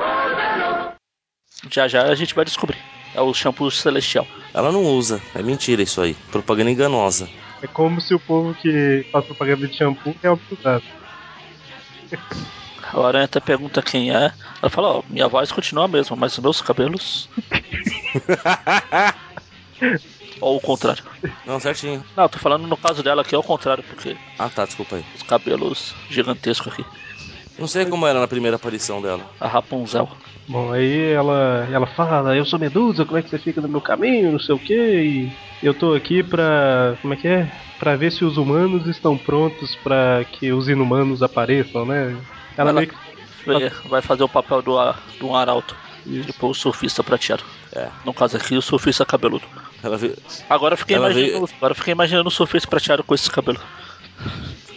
Já 1.69 1.87
já 1.87 2.03
a 2.03 2.15
gente 2.15 2.33
vai 2.33 2.43
descobrir. 2.43 2.77
É 3.13 3.21
o 3.21 3.31
shampoo 3.31 3.69
celestial. 3.69 4.25
Ela 4.51 4.71
não 4.71 4.83
usa. 4.83 5.21
É 5.35 5.43
mentira 5.43 5.83
isso 5.83 6.01
aí. 6.01 6.15
Propaganda 6.31 6.71
enganosa. 6.71 7.29
É 7.61 7.67
como 7.67 8.01
se 8.01 8.15
o 8.15 8.19
povo 8.19 8.55
que 8.55 9.05
faz 9.11 9.25
propaganda 9.25 9.67
de 9.67 9.77
shampoo 9.77 10.15
realmente 10.21 10.53
usasse. 10.53 10.87
A 12.93 13.07
aranha 13.07 13.25
até 13.25 13.39
pergunta 13.39 13.81
quem 13.81 14.11
é. 14.11 14.31
Ela 14.61 14.69
fala, 14.69 14.99
ó, 14.99 15.03
minha 15.09 15.27
voz 15.27 15.51
continua 15.51 15.85
a 15.85 15.87
mesma, 15.87 16.15
mas 16.15 16.37
os 16.37 16.43
meus 16.43 16.61
cabelos. 16.61 17.27
Ou 20.39 20.57
o 20.57 20.61
contrário. 20.61 21.03
Não, 21.45 21.59
certinho. 21.59 22.03
Não, 22.15 22.27
tô 22.27 22.37
falando 22.37 22.67
no 22.67 22.77
caso 22.77 23.01
dela 23.01 23.21
aqui 23.21 23.33
é 23.33 23.37
o 23.37 23.43
contrário, 23.43 23.83
porque 23.83 24.15
Ah, 24.37 24.49
tá, 24.49 24.65
desculpa 24.65 24.97
aí. 24.97 25.05
os 25.15 25.23
cabelos 25.23 25.95
gigantescos 26.09 26.73
aqui. 26.73 26.85
Não 27.57 27.67
sei 27.67 27.85
como 27.85 28.07
era 28.07 28.19
na 28.19 28.27
primeira 28.27 28.57
aparição 28.57 29.01
dela. 29.01 29.23
A 29.39 29.47
Rapunzel. 29.47 30.09
Bom, 30.47 30.71
aí 30.71 31.13
ela, 31.13 31.67
ela 31.71 31.87
fala, 31.87 32.35
eu 32.35 32.45
sou 32.45 32.59
Medusa, 32.59 33.05
como 33.05 33.17
é 33.17 33.21
que 33.21 33.29
você 33.29 33.37
fica 33.37 33.61
no 33.61 33.69
meu 33.69 33.79
caminho, 33.79 34.31
não 34.31 34.39
sei 34.39 34.53
o 34.53 34.59
que, 34.59 34.73
e 34.73 35.31
eu 35.61 35.73
tô 35.73 35.93
aqui 35.93 36.21
pra. 36.21 36.97
como 37.01 37.13
é 37.13 37.17
que 37.17 37.27
é? 37.27 37.49
Pra 37.79 37.95
ver 37.95 38.11
se 38.11 38.25
os 38.25 38.37
humanos 38.37 38.87
estão 38.87 39.17
prontos 39.17 39.75
pra 39.77 40.25
que 40.25 40.51
os 40.51 40.67
inumanos 40.67 41.23
apareçam, 41.23 41.85
né? 41.85 42.15
Ela 42.57 42.69
Ela- 42.69 42.79
meio 42.81 42.89
que. 42.91 42.95
Vai- 43.45 43.69
Vai 43.89 44.01
fazer 44.01 44.23
o 44.23 44.29
papel 44.29 44.61
do, 44.61 44.77
do 45.19 45.35
arauto. 45.35 45.75
Isso. 46.05 46.27
Tipo 46.31 46.47
o 46.47 46.53
surfista 46.53 47.03
prateado. 47.03 47.43
É. 47.73 47.89
No 48.05 48.13
caso 48.13 48.37
aqui, 48.37 48.55
o 48.57 48.61
surfista 48.61 49.05
cabeludo. 49.05 49.45
Ela 49.81 49.97
veio. 49.97 50.15
Agora 50.49 50.73
eu 50.73 50.77
fiquei 50.77 50.95
Ela 50.95 51.11
imaginando. 51.11 51.49
Agora 51.57 51.71
eu 51.71 51.75
fiquei 51.75 51.91
imaginando 51.91 52.27
o 52.27 52.31
surfista 52.31 52.69
prateado 52.69 53.03
com 53.03 53.13
esses 53.15 53.27
cabelos. 53.29 53.61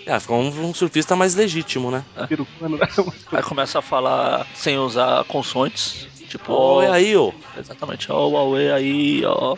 Ah, 0.09 0.21
ficou 0.21 0.41
um, 0.41 0.67
um 0.71 0.75
surfista 0.75 1.17
mais 1.17 1.35
legítimo, 1.35 1.91
né? 1.91 2.05
Pirupano, 2.29 2.79
Aí 3.33 3.43
começa 3.43 3.81
a 3.81 3.83
falar 3.83 4.47
sem 4.55 4.79
usar 4.79 5.25
consoantes. 5.25 6.07
Tipo, 6.29 6.53
Ó, 6.53 6.83
é 6.83 6.91
aí, 6.91 7.17
ô. 7.17 7.33
Exatamente, 7.57 8.11
ó, 8.11 8.27
o 8.27 8.31
Huawei 8.33 8.71
aí, 8.73 9.23
ó. 9.25 9.57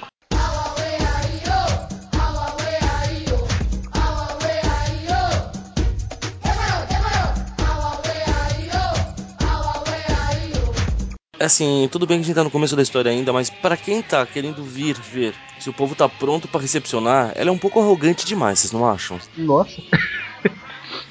Assim, 11.41 11.89
tudo 11.91 12.07
bem 12.07 12.19
que 12.19 12.25
a 12.25 12.27
gente 12.27 12.37
tá 12.37 12.45
no 12.45 12.51
começo 12.51 12.77
da 12.77 12.83
história 12.83 13.11
ainda, 13.11 13.33
mas 13.33 13.51
pra 13.51 13.77
quem 13.77 14.03
tá 14.03 14.25
querendo 14.27 14.63
vir 14.63 14.95
ver 14.95 15.35
se 15.59 15.69
o 15.69 15.73
povo 15.73 15.95
tá 15.95 16.09
pronto 16.09 16.49
pra 16.49 16.61
recepcionar, 16.61 17.33
ela 17.35 17.51
é 17.51 17.53
um 17.53 17.59
pouco 17.59 17.81
arrogante 17.81 18.27
demais, 18.27 18.61
vocês 18.61 18.73
não 18.73 18.89
acham? 18.89 19.19
Nossa. 19.37 19.83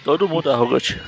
Todo 0.04 0.28
mundo 0.28 0.50
é 0.50 0.54
arrogante. 0.54 1.00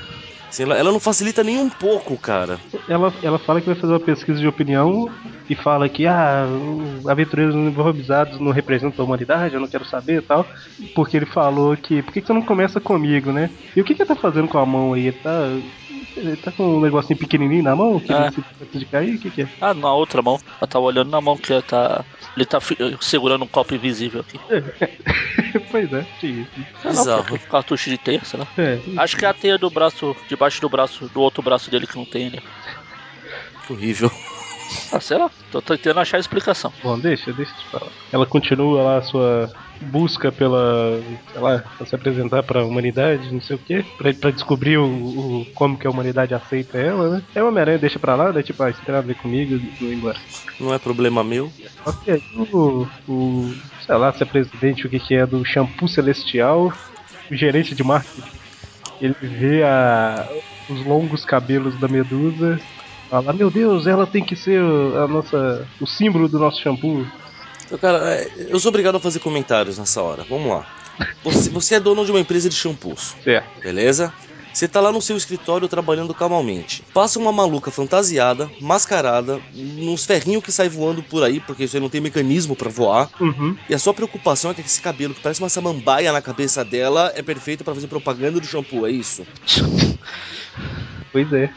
Assim, 0.49 0.63
ela, 0.63 0.75
ela 0.77 0.91
não 0.91 0.99
facilita 0.99 1.43
nem 1.43 1.57
um 1.59 1.69
pouco, 1.69 2.17
cara. 2.17 2.59
Ela, 2.87 3.13
ela 3.21 3.37
fala 3.39 3.61
que 3.61 3.67
vai 3.67 3.75
fazer 3.75 3.93
uma 3.93 3.99
pesquisa 3.99 4.39
de 4.39 4.47
opinião 4.47 5.09
e 5.49 5.55
fala 5.55 5.87
que 5.87 6.05
ah, 6.07 6.45
os 6.99 7.07
aventureiros 7.07 7.53
uniformizados 7.55 8.39
não 8.39 8.51
representam 8.51 9.03
a 9.03 9.07
humanidade, 9.07 9.53
eu 9.55 9.61
não 9.61 9.67
quero 9.67 9.85
saber 9.85 10.17
e 10.19 10.21
tal. 10.21 10.45
Porque 10.95 11.17
ele 11.17 11.25
falou 11.27 11.77
que. 11.77 12.01
Por 12.01 12.11
que, 12.13 12.21
que 12.21 12.27
você 12.27 12.33
não 12.33 12.41
começa 12.41 12.79
comigo, 12.79 13.31
né? 13.31 13.49
E 13.75 13.81
o 13.81 13.83
que, 13.83 13.93
que 13.93 14.01
ele 14.01 14.07
tá 14.09 14.15
fazendo 14.15 14.47
com 14.47 14.57
a 14.57 14.65
mão 14.65 14.93
aí? 14.93 15.07
Ele 15.07 15.17
tá. 15.21 15.49
Ele 16.17 16.35
tá 16.35 16.51
com 16.51 16.77
um 16.77 16.81
negocinho 16.81 17.17
pequenininho 17.17 17.63
na 17.63 17.75
mão, 17.75 17.99
que 17.99 18.11
É. 18.11 18.27
ele 18.27 18.69
de 18.79 18.85
cair? 18.85 19.15
O 19.15 19.19
que, 19.19 19.29
que 19.29 19.41
é? 19.43 19.47
Ah, 19.61 19.73
na 19.73 19.93
outra 19.93 20.21
mão. 20.21 20.37
Ela 20.59 20.67
tá 20.67 20.79
olhando 20.79 21.09
na 21.09 21.21
mão 21.21 21.37
que 21.37 21.53
ela 21.53 21.61
tá. 21.61 22.03
Ele 22.35 22.45
tá 22.45 22.59
segurando 22.99 23.43
um 23.43 23.47
copo 23.47 23.73
invisível 23.75 24.21
aqui. 24.21 24.39
pois 25.71 25.91
é, 25.93 26.05
que 26.19 26.27
isso. 26.27 26.49
Sei 26.81 26.91
lá, 26.91 26.97
Bizarro. 26.97 27.39
cartucho 27.49 27.89
de 27.89 27.97
teia, 27.97 28.21
sei 28.23 28.39
lá. 28.39 28.47
É, 28.57 28.79
Acho 28.97 29.17
que 29.17 29.25
é 29.25 29.27
a 29.29 29.33
teia 29.33 29.57
do 29.57 29.69
braço, 29.69 30.15
debaixo 30.39 30.61
do 30.61 30.69
braço, 30.69 31.09
do 31.13 31.19
outro 31.19 31.43
braço 31.43 31.69
dele 31.69 31.85
que 31.85 31.97
não 31.97 32.05
tem. 32.05 32.31
Que 33.67 33.73
horrível. 33.73 34.09
Ah, 34.91 34.99
sei 35.01 35.17
lá, 35.17 35.29
tô 35.51 35.61
tentando 35.61 35.99
achar 35.99 36.15
a 36.17 36.19
explicação. 36.19 36.71
Bom, 36.81 36.97
deixa, 36.97 37.33
deixa 37.33 37.51
te 37.53 37.65
falar. 37.69 37.91
Ela 38.11 38.25
continua 38.25 38.81
lá 38.83 38.97
a 38.99 39.01
sua 39.01 39.51
busca 39.81 40.31
pela, 40.31 41.01
sei 41.33 41.41
lá, 41.41 41.59
pra 41.77 41.85
se 41.85 41.93
apresentar 41.95 42.43
pra 42.43 42.63
humanidade, 42.63 43.33
não 43.33 43.41
sei 43.41 43.55
o 43.57 43.59
quê, 43.59 43.83
pra, 43.97 44.13
pra 44.13 44.31
descobrir 44.31 44.77
o, 44.77 44.85
o- 44.85 45.45
como 45.55 45.77
que 45.77 45.85
a 45.87 45.89
humanidade 45.89 46.33
aceita 46.33 46.77
ela, 46.77 47.09
né? 47.17 47.23
É 47.35 47.41
uma 47.41 47.49
Homem-Aranha, 47.49 47.79
deixa 47.79 47.99
pra 47.99 48.15
lá, 48.15 48.31
daí 48.31 48.43
tipo, 48.43 48.61
ah, 48.63 48.69
isso 48.69 48.79
tem 48.85 48.93
nada 48.93 49.03
a 49.03 49.07
ver 49.07 49.15
comigo, 49.15 49.55
e 49.55 49.83
vou 49.83 49.91
embora. 49.91 50.17
Não 50.59 50.73
é 50.73 50.77
problema 50.79 51.23
meu. 51.23 51.51
Só 51.83 51.91
que 51.91 52.11
aí 52.11 52.23
o, 52.35 52.87
o, 53.07 53.53
sei 53.85 53.95
lá, 53.95 54.13
se 54.13 54.21
é 54.23 54.25
presidente, 54.25 54.85
o 54.85 54.89
que 54.89 54.99
que 54.99 55.15
é, 55.15 55.25
do 55.25 55.43
Shampoo 55.43 55.87
Celestial, 55.87 56.71
o 57.31 57.35
gerente 57.35 57.73
de 57.73 57.83
marketing, 57.83 58.21
ele 59.01 59.15
vê 59.21 59.63
a, 59.63 60.29
os 60.69 60.85
longos 60.85 61.25
cabelos 61.25 61.79
da 61.79 61.87
Medusa, 61.87 62.59
fala, 63.09 63.33
meu 63.33 63.49
Deus, 63.49 63.87
ela 63.87 64.05
tem 64.05 64.23
que 64.23 64.35
ser 64.35 64.59
a 64.61 65.07
nossa, 65.07 65.67
o 65.79 65.87
símbolo 65.87 66.27
do 66.27 66.39
nosso 66.39 66.61
shampoo. 66.61 67.05
Cara, 67.81 68.15
é, 68.15 68.27
eu 68.49 68.59
sou 68.59 68.69
obrigado 68.69 68.95
a 68.95 68.99
fazer 68.99 69.19
comentários 69.19 69.77
nessa 69.77 70.01
hora. 70.01 70.23
Vamos 70.27 70.49
lá. 70.49 70.65
Você, 71.23 71.49
você 71.49 71.75
é 71.75 71.79
dono 71.79 72.03
de 72.03 72.11
uma 72.11 72.19
empresa 72.19 72.49
de 72.49 72.55
shampoos, 72.55 73.15
Certo. 73.23 73.61
beleza? 73.61 74.13
Você 74.51 74.67
tá 74.67 74.81
lá 74.81 74.91
no 74.91 75.01
seu 75.01 75.15
escritório 75.15 75.67
trabalhando 75.67 76.13
calmamente. 76.13 76.83
Passa 76.93 77.19
uma 77.19 77.31
maluca 77.31 77.71
fantasiada, 77.71 78.49
mascarada, 78.59 79.39
nos 79.53 80.05
ferrinhos 80.05 80.43
que 80.43 80.51
sai 80.51 80.67
voando 80.67 81.03
por 81.03 81.23
aí, 81.23 81.39
porque 81.39 81.67
você 81.67 81.79
não 81.79 81.89
tem 81.89 82.01
mecanismo 82.01 82.55
pra 82.55 82.69
voar. 82.69 83.09
Uhum. 83.19 83.55
E 83.69 83.73
a 83.73 83.79
sua 83.79 83.93
preocupação 83.93 84.51
é 84.51 84.53
que 84.53 84.61
esse 84.61 84.81
cabelo, 84.81 85.13
que 85.13 85.21
parece 85.21 85.41
uma 85.41 85.49
samambaia 85.49 86.11
na 86.11 86.21
cabeça 86.21 86.65
dela, 86.65 87.13
é 87.15 87.21
perfeito 87.21 87.63
pra 87.63 87.75
fazer 87.75 87.87
propaganda 87.87 88.39
do 88.39 88.45
shampoo, 88.45 88.87
é 88.87 88.91
isso? 88.91 89.25
Pois 91.11 91.31
é. 91.33 91.49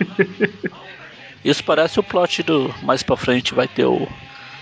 Isso 1.44 1.64
parece 1.64 1.98
o 1.98 2.02
plot 2.02 2.42
do. 2.42 2.74
Mais 2.82 3.02
pra 3.02 3.16
frente 3.16 3.54
vai 3.54 3.68
ter 3.68 3.84
o. 3.84 4.08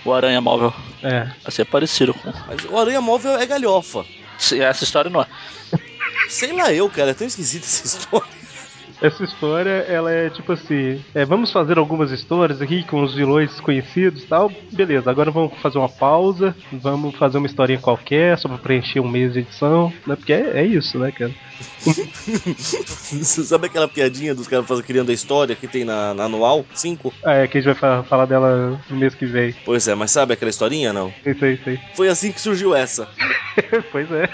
O 0.05 0.13
Aranha 0.13 0.39
Móvel. 0.39 0.73
É. 1.03 1.25
Vai 1.43 1.51
ser 1.51 1.65
parecido 1.65 2.13
com. 2.13 2.31
Mas 2.47 2.63
o 2.65 2.77
Aranha 2.77 3.01
Móvel 3.01 3.37
é 3.37 3.45
galhofa. 3.45 4.05
Essa 4.37 4.83
história 4.83 5.09
não 5.09 5.21
é. 5.21 5.27
Sei 6.29 6.53
lá 6.53 6.71
eu, 6.73 6.89
cara, 6.89 7.11
é 7.11 7.13
tão 7.13 7.27
esquisita 7.27 7.65
essa 7.65 7.85
história. 7.85 8.27
Essa 9.01 9.23
história, 9.23 9.69
ela 9.87 10.11
é 10.11 10.29
tipo 10.29 10.51
assim: 10.51 11.01
é, 11.15 11.23
vamos 11.25 11.51
fazer 11.51 11.77
algumas 11.77 12.11
histórias 12.11 12.61
aqui 12.61 12.83
com 12.83 13.01
os 13.01 13.15
vilões 13.15 13.59
conhecidos 13.61 14.23
e 14.23 14.27
tal. 14.27 14.51
Beleza, 14.71 15.09
agora 15.09 15.31
vamos 15.31 15.57
fazer 15.61 15.77
uma 15.77 15.87
pausa, 15.89 16.55
vamos 16.71 17.15
fazer 17.17 17.37
uma 17.37 17.47
historinha 17.47 17.79
qualquer, 17.79 18.37
só 18.37 18.47
pra 18.49 18.57
preencher 18.57 18.99
um 18.99 19.07
mês 19.07 19.33
de 19.33 19.39
edição, 19.39 19.93
né? 20.05 20.15
Porque 20.15 20.33
é, 20.33 20.59
é 20.61 20.65
isso, 20.65 20.99
né, 20.99 21.11
cara? 21.11 21.31
Você 21.85 23.43
sabe 23.45 23.67
aquela 23.67 23.87
piadinha 23.87 24.35
dos 24.35 24.47
caras 24.47 24.67
fazendo- 24.67 24.85
criando 24.85 25.11
a 25.11 25.13
história 25.13 25.55
que 25.55 25.67
tem 25.67 25.85
na, 25.85 26.13
na 26.13 26.25
anual 26.25 26.65
5? 26.73 27.13
Ah, 27.23 27.35
é 27.35 27.47
que 27.47 27.57
a 27.57 27.61
gente 27.61 27.71
vai 27.71 27.75
fa- 27.79 28.03
falar 28.03 28.25
dela 28.25 28.79
no 28.89 28.97
mês 28.97 29.15
que 29.15 29.25
vem. 29.25 29.53
Pois 29.65 29.87
é, 29.87 29.95
mas 29.95 30.11
sabe 30.11 30.33
aquela 30.33 30.49
historinha, 30.49 30.91
não? 30.91 31.13
Isso 31.25 31.43
aí, 31.45 31.53
isso 31.53 31.69
aí. 31.69 31.79
Foi 31.95 32.09
assim 32.09 32.31
que 32.31 32.41
surgiu 32.41 32.75
essa. 32.75 33.07
pois 33.91 34.11
é. 34.11 34.29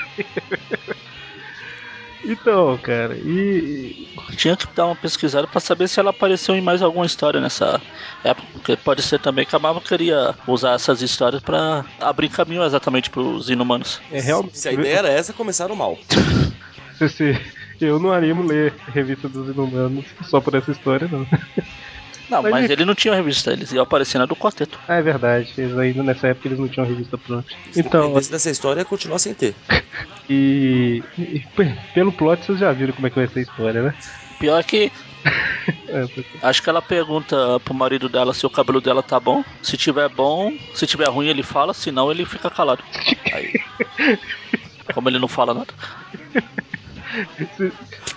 Então, 2.25 2.77
cara, 2.77 3.15
e. 3.15 4.07
Tinha 4.35 4.55
que 4.57 4.67
dar 4.75 4.87
uma 4.87 4.95
pesquisada 4.95 5.47
pra 5.47 5.59
saber 5.59 5.87
se 5.87 5.99
ela 5.99 6.09
apareceu 6.09 6.55
em 6.55 6.61
mais 6.61 6.81
alguma 6.81 7.05
história 7.05 7.39
nessa 7.39 7.81
época. 8.23 8.47
Porque 8.53 8.75
pode 8.75 9.01
ser 9.01 9.19
também 9.19 9.45
que 9.45 9.55
a 9.55 9.59
Marvel 9.59 9.81
queria 9.81 10.35
usar 10.47 10.73
essas 10.73 11.01
histórias 11.01 11.41
pra 11.41 11.85
abrir 11.99 12.29
caminho 12.29 12.63
exatamente 12.63 13.09
pros 13.09 13.49
inumanos. 13.49 14.01
É 14.11 14.19
realmente. 14.19 14.57
Se 14.57 14.69
a 14.69 14.73
ideia 14.73 14.97
era 14.97 15.09
essa, 15.09 15.33
começaram 15.33 15.75
mal. 15.75 15.97
Eu 17.79 17.99
não 17.99 18.11
animo 18.11 18.41
ler 18.41 18.73
revista 18.87 19.27
dos 19.27 19.49
Inumanos 19.49 20.05
só 20.23 20.39
por 20.39 20.55
essa 20.55 20.71
história, 20.71 21.09
não. 21.11 21.27
Não, 22.29 22.41
Mas 22.43 22.51
mas 22.51 22.69
e- 22.69 22.73
ele 22.73 22.85
não 22.85 22.95
tinha 22.95 23.13
revista, 23.15 23.51
eles 23.53 23.71
iam 23.71 23.83
aparecer 23.83 24.17
na 24.17 24.25
do 24.25 24.35
quarteto. 24.35 24.79
Ah, 24.87 24.95
é 24.95 25.01
verdade. 25.01 25.53
Eles 25.57 25.77
ainda 25.77 26.03
nessa 26.03 26.27
época 26.27 26.47
eles 26.47 26.59
não 26.59 26.67
tinham 26.67 26.87
revista 26.87 27.17
pronta. 27.17 27.47
Então, 27.75 28.13
Desse 28.13 28.31
dessa 28.31 28.49
história 28.49 28.81
é 28.81 28.85
continuar 28.85 29.19
sem 29.19 29.33
ter. 29.33 29.55
e, 30.29 31.03
e 31.17 31.43
pelo 31.93 32.11
plot 32.11 32.45
vocês 32.45 32.59
já 32.59 32.71
viram 32.71 32.93
como 32.93 33.07
é 33.07 33.09
que 33.09 33.15
vai 33.15 33.27
ser 33.27 33.39
a 33.39 33.43
história, 33.43 33.81
né? 33.83 33.93
Pior 34.39 34.63
que 34.63 34.91
É, 35.87 36.05
porque- 36.07 36.25
acho 36.41 36.61
que 36.61 36.69
ela 36.69 36.81
pergunta 36.81 37.59
pro 37.61 37.73
marido 37.73 38.07
dela 38.09 38.33
se 38.33 38.45
o 38.45 38.49
cabelo 38.49 38.79
dela 38.81 39.01
tá 39.01 39.19
bom. 39.19 39.43
Se 39.61 39.75
tiver 39.77 40.07
bom, 40.09 40.51
se 40.73 40.85
tiver 40.85 41.07
ruim 41.09 41.27
ele 41.27 41.41
fala, 41.43 41.73
se 41.73 41.91
não 41.91 42.11
ele 42.11 42.25
fica 42.25 42.49
calado. 42.49 42.83
Aí, 43.33 43.51
como 44.93 45.09
ele 45.09 45.17
não 45.19 45.27
fala 45.27 45.53
nada. 45.53 45.73
Se, 47.57 47.71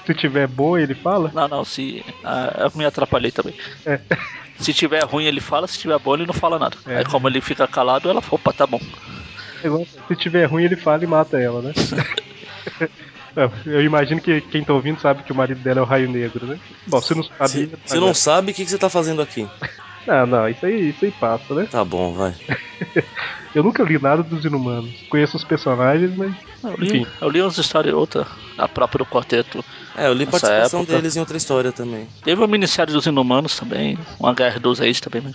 se 0.06 0.14
tiver 0.14 0.46
bom, 0.46 0.76
ele 0.76 0.94
fala. 0.94 1.30
Não, 1.34 1.48
não, 1.48 1.64
se. 1.64 2.04
Ah, 2.24 2.64
eu 2.64 2.72
me 2.74 2.84
atrapalhei 2.84 3.30
também. 3.30 3.54
É. 3.84 4.00
Se 4.58 4.72
tiver 4.74 5.04
ruim 5.04 5.24
ele 5.24 5.40
fala, 5.40 5.66
se 5.66 5.78
tiver 5.78 5.98
bom 5.98 6.14
ele 6.14 6.26
não 6.26 6.34
fala 6.34 6.58
nada. 6.58 6.76
É. 6.86 6.98
Aí 6.98 7.04
como 7.04 7.28
ele 7.28 7.40
fica 7.40 7.66
calado, 7.66 8.10
ela 8.10 8.20
fala, 8.20 8.34
opa, 8.34 8.52
tá 8.52 8.66
bom. 8.66 8.80
Se 10.08 10.16
tiver 10.16 10.44
ruim, 10.46 10.64
ele 10.64 10.76
fala 10.76 11.02
e 11.02 11.06
mata 11.06 11.40
ela, 11.40 11.62
né? 11.62 11.72
É, 13.36 13.48
Eu 13.66 13.84
imagino 13.84 14.20
que 14.20 14.40
quem 14.40 14.64
tá 14.64 14.72
ouvindo 14.72 15.00
sabe 15.00 15.22
que 15.22 15.30
o 15.30 15.34
marido 15.34 15.60
dela 15.60 15.78
é 15.78 15.82
o 15.82 15.86
Raio 15.86 16.10
Negro, 16.10 16.44
né? 16.44 16.58
Bom, 16.86 17.00
se 17.00 17.14
não 17.14 17.22
sabe. 17.22 17.48
Se, 17.48 17.70
se 17.86 17.96
não 17.96 18.12
sabe, 18.12 18.50
o 18.50 18.54
que, 18.54 18.64
que 18.64 18.70
você 18.70 18.78
tá 18.78 18.88
fazendo 18.90 19.22
aqui? 19.22 19.46
Não, 20.08 20.26
não, 20.26 20.48
isso 20.48 20.64
aí, 20.64 20.88
isso 20.88 21.04
aí 21.04 21.10
passa, 21.12 21.54
né? 21.54 21.68
Tá 21.70 21.84
bom, 21.84 22.12
vai. 22.14 22.34
Eu 23.54 23.62
nunca 23.62 23.82
li 23.82 23.98
nada 23.98 24.22
dos 24.22 24.44
Inumanos. 24.44 24.90
Conheço 25.08 25.36
os 25.36 25.44
personagens, 25.44 26.14
mas. 26.16 26.34
Eu 26.62 26.74
li, 26.76 26.86
Enfim. 27.00 27.06
eu 27.20 27.28
li 27.28 27.40
umas 27.40 27.56
histórias 27.56 27.94
outra, 27.94 28.26
a 28.56 28.68
própria 28.68 29.04
do 29.04 29.10
quarteto. 29.10 29.64
É, 29.96 30.06
eu 30.06 30.12
li 30.12 30.26
Nessa 30.26 30.32
participação 30.40 30.80
época. 30.80 30.96
deles 30.96 31.16
em 31.16 31.20
outra 31.20 31.36
história 31.36 31.72
também. 31.72 32.06
Teve 32.22 32.40
uma 32.40 32.46
minissérie 32.46 32.92
dos 32.92 33.06
Inumanos 33.06 33.56
também, 33.58 33.98
uma 34.20 34.34
Guerra 34.34 34.58
dos 34.60 34.78
Reis 34.78 35.00
também. 35.00 35.22
mas 35.22 35.34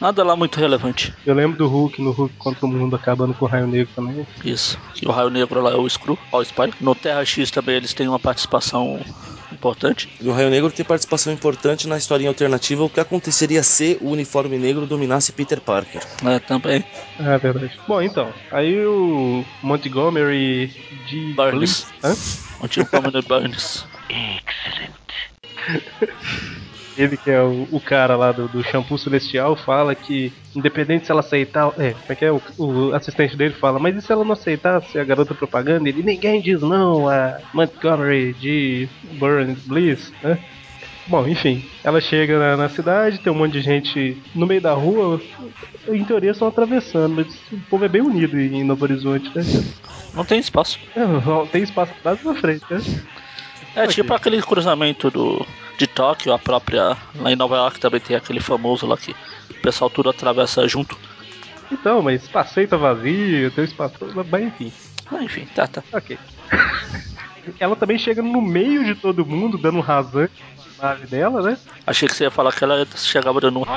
Nada 0.00 0.22
lá 0.24 0.36
muito 0.36 0.58
relevante. 0.58 1.14
Eu 1.24 1.34
lembro 1.34 1.56
do 1.56 1.66
Hulk, 1.66 2.02
no 2.02 2.10
Hulk 2.10 2.34
contra 2.36 2.66
o 2.66 2.68
mundo 2.68 2.94
acabando 2.96 3.32
com 3.34 3.44
o 3.46 3.48
Raio 3.48 3.66
Negro 3.66 3.88
também. 3.96 4.26
Isso. 4.44 4.78
Que 4.94 5.06
o 5.08 5.10
Raio 5.10 5.30
Negro 5.30 5.60
lá 5.62 5.70
é 5.72 5.76
o 5.76 5.88
Screw, 5.88 6.18
ó, 6.32 6.38
o 6.40 6.44
Spider. 6.44 6.74
No 6.80 6.94
Terra 6.94 7.24
X 7.24 7.50
também 7.50 7.76
eles 7.76 7.94
têm 7.94 8.06
uma 8.08 8.18
participação 8.18 9.00
importante. 9.56 10.08
E 10.20 10.28
o 10.28 10.32
Raio 10.32 10.50
Negro 10.50 10.70
tem 10.70 10.84
participação 10.84 11.32
importante 11.32 11.88
na 11.88 11.96
historinha 11.96 12.30
alternativa 12.30 12.84
o 12.84 12.90
que 12.90 13.00
aconteceria 13.00 13.62
se 13.62 13.98
o 14.00 14.10
uniforme 14.10 14.58
negro 14.58 14.86
dominasse 14.86 15.32
Peter 15.32 15.60
Parker. 15.60 16.02
É, 16.24 16.38
também. 16.38 16.84
É 17.18 17.38
verdade. 17.38 17.72
Bom, 17.88 18.00
então, 18.00 18.32
aí 18.50 18.86
o 18.86 19.44
Montgomery 19.62 20.68
de 21.06 21.34
Burns. 21.34 21.86
Hã? 22.04 22.14
Montgomery 22.60 23.22
Burns. 23.26 23.84
Ele 26.96 27.16
que 27.16 27.30
é 27.30 27.42
o, 27.42 27.68
o 27.70 27.80
cara 27.80 28.16
lá 28.16 28.32
do, 28.32 28.48
do 28.48 28.62
shampoo 28.62 28.96
celestial 28.96 29.54
fala 29.54 29.94
que, 29.94 30.32
independente 30.54 31.04
se 31.04 31.12
ela 31.12 31.20
aceitar. 31.20 31.72
É, 31.78 31.90
como 31.92 32.04
é 32.08 32.14
que 32.14 32.24
é? 32.24 32.32
O, 32.32 32.40
o 32.58 32.94
assistente 32.94 33.36
dele 33.36 33.54
fala, 33.54 33.78
mas 33.78 33.94
e 33.96 34.00
se 34.00 34.10
ela 34.10 34.24
não 34.24 34.32
aceitasse 34.32 34.98
a 34.98 35.04
garota 35.04 35.34
propaganda? 35.34 35.88
Ele, 35.88 36.02
ninguém 36.02 36.40
diz 36.40 36.62
não 36.62 37.08
a 37.08 37.38
Montgomery 37.52 38.32
de 38.34 38.88
Burns 39.18 39.58
Bliss, 39.66 40.12
né? 40.22 40.38
Bom, 41.08 41.26
enfim, 41.28 41.64
ela 41.84 42.00
chega 42.00 42.36
na, 42.38 42.56
na 42.56 42.68
cidade, 42.68 43.18
tem 43.18 43.32
um 43.32 43.36
monte 43.36 43.52
de 43.52 43.60
gente 43.60 44.20
no 44.34 44.46
meio 44.46 44.60
da 44.60 44.72
rua. 44.72 45.20
Em 45.88 46.02
teoria 46.02 46.32
estão 46.32 46.48
atravessando, 46.48 47.14
mas 47.14 47.26
o 47.52 47.60
povo 47.70 47.84
é 47.84 47.88
bem 47.88 48.02
unido 48.02 48.38
em 48.38 48.64
Novo 48.64 48.84
Horizonte, 48.84 49.30
né? 49.34 49.44
Não 50.12 50.24
tem 50.24 50.40
espaço. 50.40 50.80
É, 50.96 51.06
não 51.24 51.46
tem 51.46 51.62
espaço 51.62 51.92
atrás 51.92 52.20
e 52.20 52.24
na 52.24 52.34
frente, 52.34 52.64
né? 52.68 52.80
É 53.76 53.86
tipo 53.86 54.14
aquele 54.14 54.40
cruzamento 54.42 55.10
do, 55.10 55.46
de 55.78 55.86
Tóquio, 55.86 56.32
a 56.32 56.38
própria. 56.38 56.96
Lá 57.16 57.30
em 57.32 57.36
Nova 57.36 57.56
York 57.56 57.78
também 57.80 58.00
tem 58.00 58.16
aquele 58.16 58.40
famoso 58.40 58.86
lá 58.86 58.96
que 58.96 59.14
o 59.50 59.54
pessoal 59.62 59.90
tudo 59.90 60.08
atravessa 60.10 60.66
junto. 60.68 60.96
Então, 61.70 62.00
mas 62.02 62.28
passeio 62.28 62.68
tá 62.68 62.76
vazio, 62.76 63.50
tem 63.50 63.64
um 63.64 63.66
espaço. 63.66 63.94
Mas 64.30 64.42
enfim, 64.42 64.72
Ah, 65.10 65.22
enfim, 65.22 65.46
tá, 65.54 65.66
tá. 65.66 65.82
ok. 65.92 66.18
Ela 67.60 67.76
também 67.76 67.98
chega 67.98 68.22
no 68.22 68.40
meio 68.42 68.84
de 68.84 68.94
todo 68.94 69.24
mundo, 69.24 69.56
dando 69.56 69.78
um 69.78 69.80
rasante 69.80 70.32
na 70.78 70.88
nave 70.88 71.06
dela, 71.06 71.40
né? 71.42 71.56
Achei 71.86 72.08
que 72.08 72.14
você 72.14 72.24
ia 72.24 72.30
falar 72.30 72.52
que 72.52 72.64
ela 72.64 72.84
chegava 72.96 73.40
dando 73.40 73.60
um. 73.60 73.64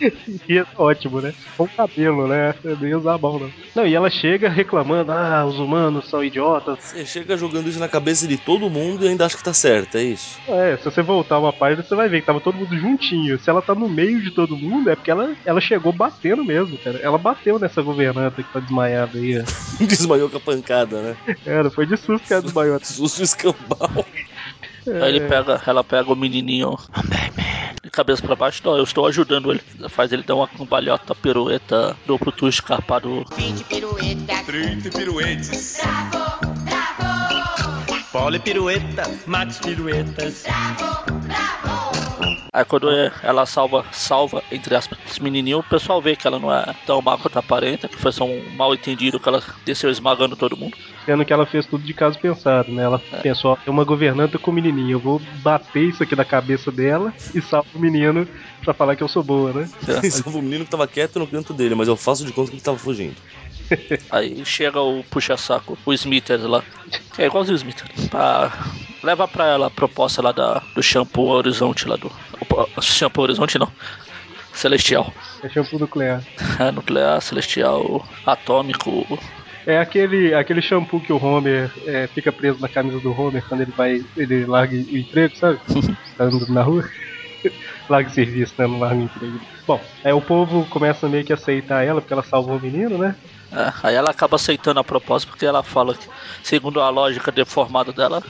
é 0.00 0.66
ótimo, 0.76 1.20
né? 1.20 1.34
Com 1.56 1.64
o 1.64 1.68
cabelo, 1.68 2.28
né? 2.28 2.54
Nem 2.80 2.90
ia 2.90 2.98
usar 2.98 3.14
a 3.14 3.18
mão, 3.18 3.38
não. 3.38 3.50
Não, 3.74 3.86
e 3.86 3.94
ela 3.94 4.10
chega 4.10 4.48
reclamando: 4.48 5.12
ah, 5.12 5.44
os 5.46 5.58
humanos 5.58 6.08
são 6.08 6.22
idiotas. 6.22 6.78
Você 6.80 7.06
chega 7.06 7.36
jogando 7.36 7.68
isso 7.68 7.78
na 7.78 7.88
cabeça 7.88 8.26
de 8.26 8.36
todo 8.36 8.70
mundo 8.70 9.04
e 9.04 9.08
ainda 9.08 9.26
acha 9.26 9.36
que 9.36 9.44
tá 9.44 9.52
certo, 9.52 9.96
é 9.96 10.02
isso? 10.02 10.38
É, 10.48 10.76
se 10.76 10.84
você 10.84 11.02
voltar 11.02 11.38
uma 11.38 11.52
página, 11.52 11.82
você 11.82 11.94
vai 11.94 12.08
ver 12.08 12.20
que 12.20 12.26
tava 12.26 12.40
todo 12.40 12.56
mundo 12.56 12.76
juntinho. 12.76 13.38
Se 13.38 13.50
ela 13.50 13.62
tá 13.62 13.74
no 13.74 13.88
meio 13.88 14.22
de 14.22 14.30
todo 14.30 14.56
mundo, 14.56 14.90
é 14.90 14.96
porque 14.96 15.10
ela, 15.10 15.34
ela 15.44 15.60
chegou 15.60 15.92
batendo 15.92 16.44
mesmo, 16.44 16.78
cara. 16.78 16.98
Ela 16.98 17.18
bateu 17.18 17.58
nessa 17.58 17.82
governanta 17.82 18.42
que 18.42 18.52
tá 18.52 18.60
desmaiada 18.60 19.18
aí. 19.18 19.42
Desmaiou 19.80 20.28
com 20.28 20.36
a 20.36 20.40
pancada, 20.40 21.00
né? 21.00 21.16
Era, 21.44 21.70
foi 21.70 21.86
de 21.86 21.96
susto 21.96 22.26
que 22.26 22.32
ela 22.32 22.42
desmaiou. 22.42 22.78
Susto 22.82 23.22
escambau. 23.22 24.06
Aí 24.86 25.16
ele 25.16 25.20
pega, 25.20 25.60
ela 25.66 25.84
pega 25.84 26.12
o 26.12 26.16
menininho 26.16 26.76
cabeça 27.98 28.22
pra 28.22 28.36
baixo. 28.36 28.62
Não, 28.64 28.76
eu 28.76 28.84
estou 28.84 29.06
ajudando 29.06 29.50
ele. 29.50 29.60
Faz 29.88 30.12
ele 30.12 30.22
dar 30.22 30.36
uma 30.36 30.46
cambalhota, 30.46 31.14
pirueta, 31.14 31.96
duplo 32.06 32.30
twist 32.30 32.62
carpado. 32.62 33.24
20 33.36 33.64
piruetas. 33.64 34.46
30 34.46 34.90
piruetes. 34.90 35.80
Pole 38.12 38.38
pirueta, 38.38 39.02
Max 39.26 39.58
piruetas. 39.58 40.44
Aí 42.52 42.64
quando 42.64 42.90
é- 42.90 43.12
ela 43.22 43.44
salva, 43.46 43.84
salva, 43.92 44.42
entre 44.50 44.74
aspas, 44.74 44.98
esse 45.06 45.22
menininho, 45.22 45.58
o 45.58 45.62
pessoal 45.64 46.00
vê 46.00 46.16
que 46.16 46.26
ela 46.26 46.38
não 46.38 46.52
é 46.52 46.64
tão 46.84 47.00
má 47.02 47.16
quanto 47.16 47.38
aparenta, 47.38 47.88
que 47.88 47.98
foi 47.98 48.12
só 48.12 48.24
um 48.24 48.50
mal 48.56 48.74
entendido 48.74 49.20
que 49.20 49.28
ela 49.28 49.42
desceu 49.64 49.90
esmagando 49.90 50.36
todo 50.36 50.56
mundo. 50.56 50.76
Sendo 51.04 51.24
que 51.24 51.32
ela 51.32 51.46
fez 51.46 51.66
tudo 51.66 51.84
de 51.84 51.94
caso 51.94 52.18
pensado, 52.18 52.72
né? 52.72 52.84
Ela 52.84 52.98
pensou, 53.22 53.52
ó, 53.52 53.56
tem 53.56 53.72
uma 53.72 53.84
governanta 53.84 54.38
com 54.38 54.50
o 54.50 54.54
menininho, 54.54 54.96
eu 54.96 55.00
vou 55.00 55.20
bater 55.42 55.88
isso 55.88 56.02
aqui 56.02 56.16
na 56.16 56.24
cabeça 56.24 56.70
dela 56.72 57.12
e 57.34 57.40
salvo 57.40 57.68
o 57.74 57.78
menino 57.80 58.26
pra 58.64 58.74
falar 58.74 58.96
que 58.96 59.02
eu 59.02 59.08
sou 59.08 59.22
boa, 59.22 59.52
né? 59.52 59.68
Salva 60.10 60.38
o 60.38 60.42
menino 60.42 60.64
que 60.64 60.70
tava 60.70 60.86
quieto 60.86 61.18
no 61.18 61.26
canto 61.26 61.52
dele, 61.54 61.74
mas 61.74 61.88
eu 61.88 61.96
faço 61.96 62.24
de 62.24 62.32
conta 62.32 62.50
que 62.50 62.56
ele 62.56 62.62
tava 62.62 62.78
fugindo. 62.78 63.16
Aí 64.10 64.44
chega 64.44 64.80
o 64.80 65.02
puxa-saco, 65.04 65.78
o 65.84 65.92
Smithers 65.92 66.42
lá. 66.42 66.62
É 67.16 67.26
igualzinho 67.26 67.54
o 67.54 67.58
Smithers. 67.58 68.08
Pra... 68.08 68.52
Leva 69.02 69.28
pra 69.28 69.46
ela 69.46 69.68
a 69.68 69.70
proposta 69.70 70.20
lá 70.20 70.32
da, 70.32 70.60
do 70.74 70.82
shampoo 70.82 71.28
Horizonte 71.28 71.86
lá 71.86 71.96
do. 71.96 72.10
Opa, 72.40 72.66
Shampoo 72.82 73.22
Horizonte 73.22 73.58
não. 73.58 73.70
Celestial. 74.52 75.12
É 75.42 75.48
shampoo 75.48 75.78
nuclear. 75.78 76.22
É, 76.58 76.72
nuclear, 76.72 77.20
celestial, 77.22 78.04
atômico. 78.26 79.06
É 79.64 79.78
aquele, 79.78 80.34
aquele 80.34 80.60
shampoo 80.60 81.00
que 81.00 81.12
o 81.12 81.22
Homer 81.22 81.70
é, 81.86 82.08
fica 82.08 82.32
preso 82.32 82.60
na 82.60 82.68
camisa 82.68 82.98
do 82.98 83.12
Homer 83.12 83.44
quando 83.48 83.60
ele 83.60 83.72
vai. 83.76 84.04
ele 84.16 84.44
larga 84.46 84.74
o 84.74 84.96
emprego, 84.96 85.36
sabe? 85.36 85.60
tá 86.16 86.24
andando 86.24 86.52
na 86.52 86.62
rua. 86.62 86.88
larga 87.88 88.08
o 88.08 88.12
serviço, 88.12 88.54
né? 88.58 88.66
Não 88.66 88.80
larga 88.80 88.96
o 88.96 89.04
emprego. 89.04 89.40
Bom, 89.66 89.80
aí 90.02 90.12
o 90.12 90.20
povo 90.20 90.66
começa 90.70 91.08
meio 91.08 91.24
que 91.24 91.32
a 91.32 91.36
aceitar 91.36 91.84
ela 91.84 92.00
porque 92.00 92.12
ela 92.12 92.24
salvou 92.24 92.56
o 92.56 92.60
menino, 92.60 92.98
né? 92.98 93.14
É, 93.50 93.72
aí 93.82 93.94
ela 93.94 94.10
acaba 94.10 94.36
aceitando 94.36 94.78
a 94.78 94.84
proposta 94.84 95.28
porque 95.28 95.46
ela 95.46 95.62
fala 95.62 95.94
que, 95.94 96.06
segundo 96.42 96.80
a 96.82 96.90
lógica 96.90 97.32
deformada 97.32 97.92
dela, 97.92 98.22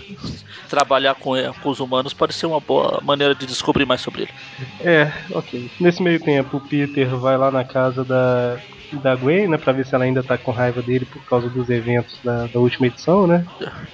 trabalhar 0.68 1.14
com, 1.16 1.36
ele- 1.36 1.52
com 1.54 1.70
os 1.70 1.80
humanos 1.80 2.14
pode 2.14 2.34
ser 2.34 2.46
uma 2.46 2.60
boa 2.60 3.00
maneira 3.02 3.34
de 3.34 3.46
descobrir 3.46 3.84
mais 3.84 4.00
sobre 4.00 4.22
ele. 4.22 4.32
É, 4.80 5.10
ok. 5.32 5.70
Nesse 5.80 6.02
meio 6.02 6.22
tempo, 6.22 6.58
o 6.58 6.60
Peter 6.60 7.08
vai 7.18 7.36
lá 7.36 7.50
na 7.50 7.64
casa 7.64 8.04
da, 8.04 8.60
da 9.02 9.16
Gwen, 9.16 9.48
né? 9.48 9.58
Pra 9.58 9.72
ver 9.72 9.84
se 9.84 9.94
ela 9.94 10.04
ainda 10.04 10.22
tá 10.22 10.38
com 10.38 10.52
raiva 10.52 10.80
dele 10.82 11.04
por 11.06 11.24
causa 11.24 11.50
dos 11.50 11.68
eventos 11.68 12.20
da, 12.22 12.46
da 12.46 12.60
última 12.60 12.86
edição, 12.86 13.26
né? 13.26 13.44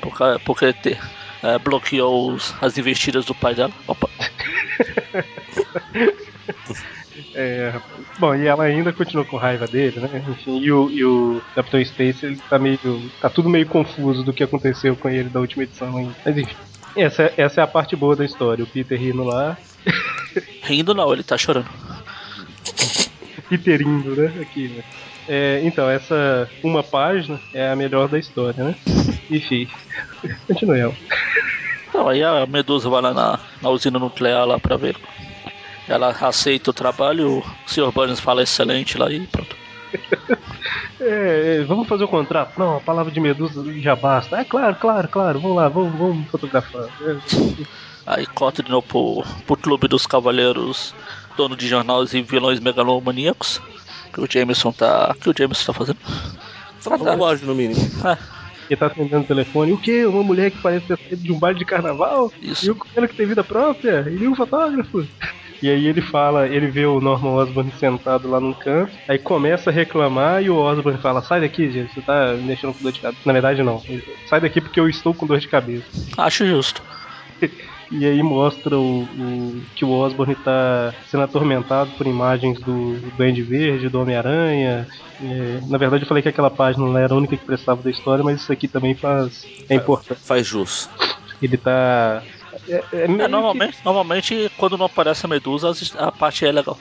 Porque, 0.02 0.24
porque 0.44 0.72
ter, 0.74 1.00
é, 1.42 1.58
bloqueou 1.58 2.34
os- 2.34 2.54
as 2.60 2.76
investidas 2.76 3.24
do 3.24 3.34
pai 3.34 3.54
dela. 3.54 3.72
Opa. 3.86 4.10
É, 7.34 7.72
bom, 8.18 8.34
e 8.34 8.46
ela 8.46 8.64
ainda 8.64 8.92
continua 8.92 9.24
com 9.24 9.36
raiva 9.36 9.66
dele, 9.66 10.00
né? 10.00 10.22
Enfim, 10.28 10.58
e 10.58 10.70
o, 10.72 10.90
e 10.90 11.04
o 11.04 11.40
Capitão 11.54 11.84
Space, 11.84 12.24
ele 12.26 12.36
tá 12.48 12.58
meio. 12.58 12.78
tá 13.20 13.28
tudo 13.30 13.48
meio 13.48 13.66
confuso 13.66 14.24
do 14.24 14.32
que 14.32 14.42
aconteceu 14.42 14.96
com 14.96 15.08
ele 15.08 15.28
da 15.28 15.40
última 15.40 15.62
edição 15.64 15.96
ainda. 15.96 16.14
Mas 16.24 16.36
enfim. 16.36 16.56
Essa, 16.96 17.24
é- 17.24 17.34
essa 17.38 17.60
é 17.60 17.64
a 17.64 17.66
parte 17.66 17.96
boa 17.96 18.14
da 18.14 18.24
história, 18.24 18.62
o 18.62 18.68
Peter 18.68 18.98
rindo 18.98 19.24
lá, 19.24 19.56
Rindo 20.62 20.94
não, 20.94 21.12
ele 21.12 21.22
tá 21.22 21.36
chorando. 21.36 21.68
Peter 23.48 23.80
indo, 23.82 24.14
né? 24.16 24.42
Aqui, 24.42 24.68
né? 24.68 24.82
É, 25.26 25.60
então, 25.64 25.88
essa 25.88 26.48
uma 26.62 26.82
página 26.82 27.40
é 27.52 27.70
a 27.70 27.76
melhor 27.76 28.08
da 28.08 28.18
história, 28.18 28.62
né? 28.62 28.74
Enfim, 29.30 29.66
continuemos. 30.46 30.96
Então, 31.88 32.08
aí 32.08 32.22
a 32.22 32.46
Medusa 32.46 32.88
vai 32.90 33.00
lá 33.02 33.14
na, 33.14 33.38
na 33.62 33.70
usina 33.70 33.98
nuclear 33.98 34.46
lá 34.46 34.58
pra 34.58 34.76
ver. 34.76 34.96
Ela 35.88 36.08
aceita 36.08 36.70
o 36.70 36.74
trabalho, 36.74 37.38
o 37.38 37.44
Sr. 37.66 37.92
Burns 37.92 38.20
fala 38.20 38.42
excelente 38.42 38.96
lá 38.98 39.10
e 39.10 39.26
pronto. 39.26 39.56
É, 41.00 41.58
é, 41.58 41.64
vamos 41.64 41.86
fazer 41.86 42.04
o 42.04 42.08
contrato? 42.08 42.58
Não, 42.58 42.78
a 42.78 42.80
palavra 42.80 43.12
de 43.12 43.20
Medusa 43.20 43.62
já 43.80 43.94
basta. 43.94 44.38
É 44.38 44.44
claro, 44.44 44.74
claro, 44.76 45.08
claro, 45.08 45.40
vamos 45.40 45.56
lá, 45.56 45.68
vamos, 45.68 45.98
vamos 45.98 46.30
fotografar. 46.30 46.88
É, 47.02 47.64
Aí 48.06 48.26
corta 48.26 48.62
de 48.62 48.70
novo 48.70 48.86
pro, 48.86 49.24
pro 49.46 49.56
clube 49.56 49.88
dos 49.88 50.06
cavaleiros, 50.06 50.94
dono 51.36 51.56
de 51.56 51.66
jornais 51.66 52.14
e 52.14 52.22
vilões 52.22 52.60
megalomaníacos. 52.60 53.60
Que 54.12 54.20
o 54.20 54.28
Jameson 54.30 54.72
tá. 54.72 55.14
que 55.20 55.28
o 55.28 55.34
Jameson 55.36 55.72
tá 55.72 55.78
fazendo? 55.78 55.98
Tá 56.82 56.96
bobagem 56.96 57.46
no 57.46 57.54
mínimo. 57.54 57.80
É, 58.66 58.72
Ele 58.72 58.76
tá 58.78 58.86
atendendo 58.86 59.24
o 59.24 59.26
telefone. 59.26 59.72
O 59.72 59.78
quê? 59.78 60.06
Uma 60.06 60.22
mulher 60.22 60.50
que 60.50 60.56
parece 60.62 60.86
ter 60.86 60.96
saído 60.96 61.22
de 61.22 61.32
um 61.32 61.38
baile 61.38 61.58
de 61.58 61.66
carnaval? 61.66 62.32
Isso. 62.40 62.66
E 62.66 62.70
o 62.70 62.76
cara 62.76 63.06
que 63.06 63.14
tem 63.14 63.26
vida 63.26 63.44
própria? 63.44 64.06
E 64.08 64.26
um 64.26 64.34
fotógrafo? 64.34 65.06
E 65.64 65.70
aí 65.70 65.86
ele 65.86 66.02
fala, 66.02 66.46
ele 66.46 66.66
vê 66.66 66.84
o 66.84 67.00
Norman 67.00 67.30
Osborn 67.36 67.72
sentado 67.72 68.28
lá 68.28 68.38
num 68.38 68.52
canto, 68.52 68.92
aí 69.08 69.18
começa 69.18 69.70
a 69.70 69.72
reclamar 69.72 70.42
e 70.42 70.50
o 70.50 70.56
Osborn 70.56 70.98
fala, 71.00 71.22
sai 71.22 71.40
daqui, 71.40 71.70
gente, 71.70 71.90
você 71.94 72.02
tá 72.02 72.34
me 72.34 72.46
deixando 72.48 72.74
com 72.74 72.82
dor 72.82 72.92
de 72.92 73.00
cabeça. 73.00 73.22
Na 73.24 73.32
verdade 73.32 73.62
não, 73.62 73.80
sai 74.28 74.40
daqui 74.42 74.60
porque 74.60 74.78
eu 74.78 74.88
estou 74.88 75.14
com 75.14 75.26
dor 75.26 75.38
de 75.38 75.48
cabeça. 75.48 75.86
acho 76.18 76.44
justo. 76.46 76.82
E 77.90 78.04
aí 78.06 78.22
mostra 78.22 78.76
o, 78.76 79.02
o- 79.02 79.62
que 79.76 79.84
o 79.84 79.90
Osborn 79.90 80.34
tá 80.36 80.92
sendo 81.06 81.22
atormentado 81.22 81.90
por 81.96 82.06
imagens 82.06 82.58
do 82.60 82.94
Duende 83.16 83.42
Verde, 83.42 83.88
do 83.90 84.00
Homem-Aranha. 84.00 84.86
É, 85.22 85.60
na 85.68 85.78
verdade 85.78 86.02
eu 86.02 86.08
falei 86.08 86.22
que 86.22 86.28
aquela 86.28 86.50
página 86.50 86.84
não 86.84 86.96
era 86.98 87.12
a 87.14 87.16
única 87.16 87.36
que 87.36 87.44
prestava 87.44 87.82
da 87.82 87.90
história, 87.90 88.24
mas 88.24 88.40
isso 88.40 88.52
aqui 88.52 88.66
também 88.66 88.94
faz 88.96 89.46
é 89.68 89.74
importante. 89.76 90.20
Faz 90.26 90.46
jus. 90.46 90.88
Ele 91.40 91.56
tá. 91.58 92.22
É, 92.68 92.86
é 92.92 93.04
É, 93.04 93.06
que- 93.06 93.28
normalmente, 93.28 93.78
normalmente, 93.84 94.50
quando 94.56 94.78
não 94.78 94.86
aparece 94.86 95.26
a 95.26 95.28
Medusa, 95.28 95.72
a 95.98 96.12
parte 96.12 96.44
é 96.46 96.52
legal. 96.52 96.78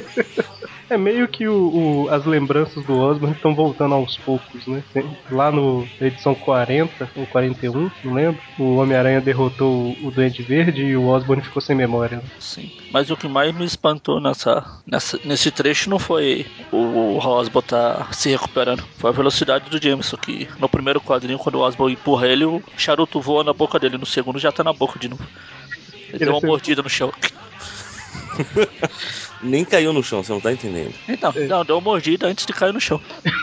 É 0.88 0.96
meio 0.96 1.26
que 1.26 1.48
o, 1.48 2.04
o- 2.04 2.08
as 2.10 2.24
lembranças 2.24 2.84
do 2.84 2.96
Osborn 2.96 3.34
estão 3.34 3.56
voltando 3.56 3.96
aos 3.96 4.16
poucos, 4.18 4.64
né? 4.68 4.84
Lá 5.28 5.50
no, 5.50 5.84
na 6.00 6.06
edição 6.06 6.32
40 6.32 7.10
ou 7.16 7.26
41, 7.26 7.90
não 8.04 8.14
lembro, 8.14 8.40
o 8.56 8.76
Homem-Aranha 8.76 9.20
derrotou 9.20 9.96
o, 10.00 10.12
Duende 10.12 10.44
Verde 10.44 10.82
e 10.84 10.96
o 10.96 11.08
Osborn 11.08 11.42
ficou 11.42 11.60
sem 11.60 11.74
memória. 11.74 12.18
né? 12.18 12.22
Sim. 12.38 12.70
Mas 12.92 13.10
o 13.10 13.16
que 13.16 13.26
mais 13.26 13.52
me 13.52 13.64
espantou 13.64 14.20
nessa, 14.20 14.64
nessa, 14.86 15.18
nesse 15.24 15.50
trecho 15.50 15.90
não 15.90 15.98
foi 15.98 16.46
o, 16.70 16.76
o 16.76 17.18
Osborn 17.18 17.66
tá 17.66 18.06
se 18.12 18.28
recuperando. 18.30 18.84
Foi 18.98 19.10
a 19.10 19.12
velocidade 19.12 19.68
do 19.68 19.82
Jameson, 19.82 20.16
que 20.18 20.46
no 20.60 20.68
primeiro 20.68 21.00
quadrinho, 21.00 21.36
quando 21.38 21.56
o 21.56 21.62
Osborn 21.62 21.94
empurra 21.94 22.28
ele, 22.28 22.44
o 22.44 22.62
charuto 22.76 23.20
voa 23.20 23.42
na 23.42 23.52
boca 23.52 23.76
dele. 23.80 23.98
No 23.98 24.06
segundo 24.06 24.38
já 24.38 24.52
tá 24.52 24.62
na 24.62 24.72
boca 24.72 25.00
de 25.00 25.08
novo. 25.08 25.26
Ele 26.10 26.18
deu 26.20 26.28
uma 26.30 26.38
Ele- 26.38 26.46
mordida 26.46 26.80
no 26.80 26.88
chão. 26.88 27.12
Nem 29.42 29.64
caiu 29.64 29.92
no 29.92 30.02
chão, 30.02 30.22
você 30.22 30.32
não 30.32 30.40
tá 30.40 30.52
entendendo. 30.52 30.94
Então, 31.08 31.32
não, 31.48 31.64
deu 31.64 31.76
uma 31.76 31.82
mordida 31.82 32.26
antes 32.26 32.46
de 32.46 32.52
cair 32.52 32.72
no 32.72 32.80
chão. 32.80 33.00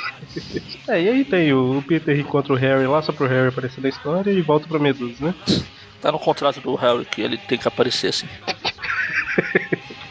É, 0.88 1.02
e 1.02 1.08
aí 1.08 1.24
tem 1.24 1.54
o, 1.54 1.82
Peter 1.88 2.20
encontra 2.20 2.52
o 2.52 2.58
Harry 2.58 2.86
lá 2.88 3.02
só 3.02 3.14
pro 3.14 3.28
Harry 3.28 3.48
aparecer 3.48 3.80
na 3.80 3.88
história 3.88 4.32
e 4.32 4.42
volta 4.42 4.68
pra 4.68 4.80
Medusa, 4.80 5.28
né? 5.28 5.36
Tá 6.02 6.12
no 6.12 6.20
contrato 6.20 6.60
do 6.60 6.76
Harry 6.76 7.06
que 7.06 7.22
ele 7.22 7.38
tem 7.38 7.58
que 7.58 7.68
aparecer 7.68 8.08
assim. 8.08 8.28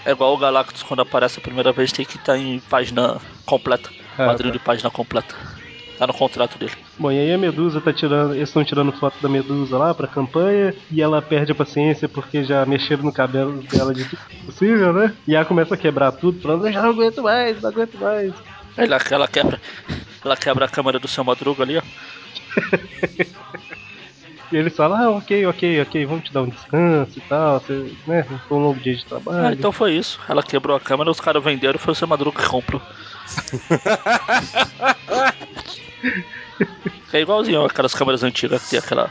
É 0.04 0.12
igual 0.12 0.34
o 0.34 0.38
Galactus 0.38 0.82
quando 0.82 1.00
aparece 1.00 1.38
a 1.38 1.42
primeira 1.42 1.70
vez 1.70 1.92
tem 1.92 2.04
que 2.04 2.16
estar 2.16 2.38
em 2.38 2.58
página 2.60 3.20
completa. 3.44 3.90
Ah, 4.16 4.26
quadrinho 4.26 4.52
tá. 4.52 4.58
de 4.58 4.64
página 4.64 4.90
completa. 4.90 5.34
Tá 6.02 6.06
no 6.08 6.14
contrato 6.14 6.58
dele. 6.58 6.72
Bom, 6.98 7.12
e 7.12 7.18
aí 7.20 7.32
a 7.32 7.38
Medusa 7.38 7.80
tá 7.80 7.92
tirando. 7.92 8.34
Eles 8.34 8.48
estão 8.48 8.64
tirando 8.64 8.90
foto 8.90 9.14
da 9.22 9.28
Medusa 9.28 9.78
lá 9.78 9.94
pra 9.94 10.08
campanha 10.08 10.74
e 10.90 11.00
ela 11.00 11.22
perde 11.22 11.52
a 11.52 11.54
paciência 11.54 12.08
porque 12.08 12.42
já 12.42 12.66
mexeram 12.66 13.04
no 13.04 13.12
cabelo 13.12 13.62
dela 13.62 13.94
de 13.94 14.06
tudo 14.06 14.20
possível, 14.44 14.92
né? 14.92 15.14
E 15.28 15.36
ela 15.36 15.44
começa 15.44 15.74
a 15.74 15.78
quebrar 15.78 16.10
tudo, 16.10 16.40
falando, 16.40 16.66
eu 16.66 16.72
já 16.72 16.82
não 16.82 16.90
aguento 16.90 17.22
mais, 17.22 17.62
não 17.62 17.70
aguento 17.70 17.96
mais. 18.00 18.34
Ela, 18.76 18.98
ela 19.12 19.28
quebra. 19.28 19.60
Ela 20.24 20.36
quebra 20.36 20.64
a 20.64 20.68
câmera 20.68 20.98
do 20.98 21.06
seu 21.06 21.22
madruga 21.22 21.62
ali, 21.62 21.78
ó. 21.78 21.82
E 24.52 24.56
eles 24.56 24.76
falam, 24.76 25.02
ah, 25.02 25.10
ok, 25.16 25.46
ok, 25.46 25.80
ok, 25.80 26.04
vamos 26.04 26.24
te 26.24 26.32
dar 26.32 26.42
um 26.42 26.48
descanso 26.48 27.16
e 27.16 27.22
tal, 27.22 27.58
você, 27.58 27.90
né? 28.06 28.22
Foi 28.46 28.58
um 28.58 28.60
novo 28.60 28.78
dia 28.78 28.94
de 28.94 29.02
trabalho. 29.06 29.46
Ah, 29.46 29.52
então 29.54 29.72
foi 29.72 29.94
isso. 29.94 30.20
Ela 30.28 30.42
quebrou 30.42 30.76
a 30.76 30.80
câmera, 30.80 31.10
os 31.10 31.20
caras 31.20 31.42
venderam 31.42 31.78
foi 31.78 31.92
o 31.92 31.94
seu 31.94 32.06
madruga 32.06 32.42
que 32.42 32.46
comprou. 32.46 32.82
É 37.12 37.20
igualzinho 37.20 37.64
aquelas 37.64 37.94
câmeras 37.94 38.22
antigas 38.22 38.62
que 38.64 38.70
tem 38.70 38.78
aquela. 38.78 39.10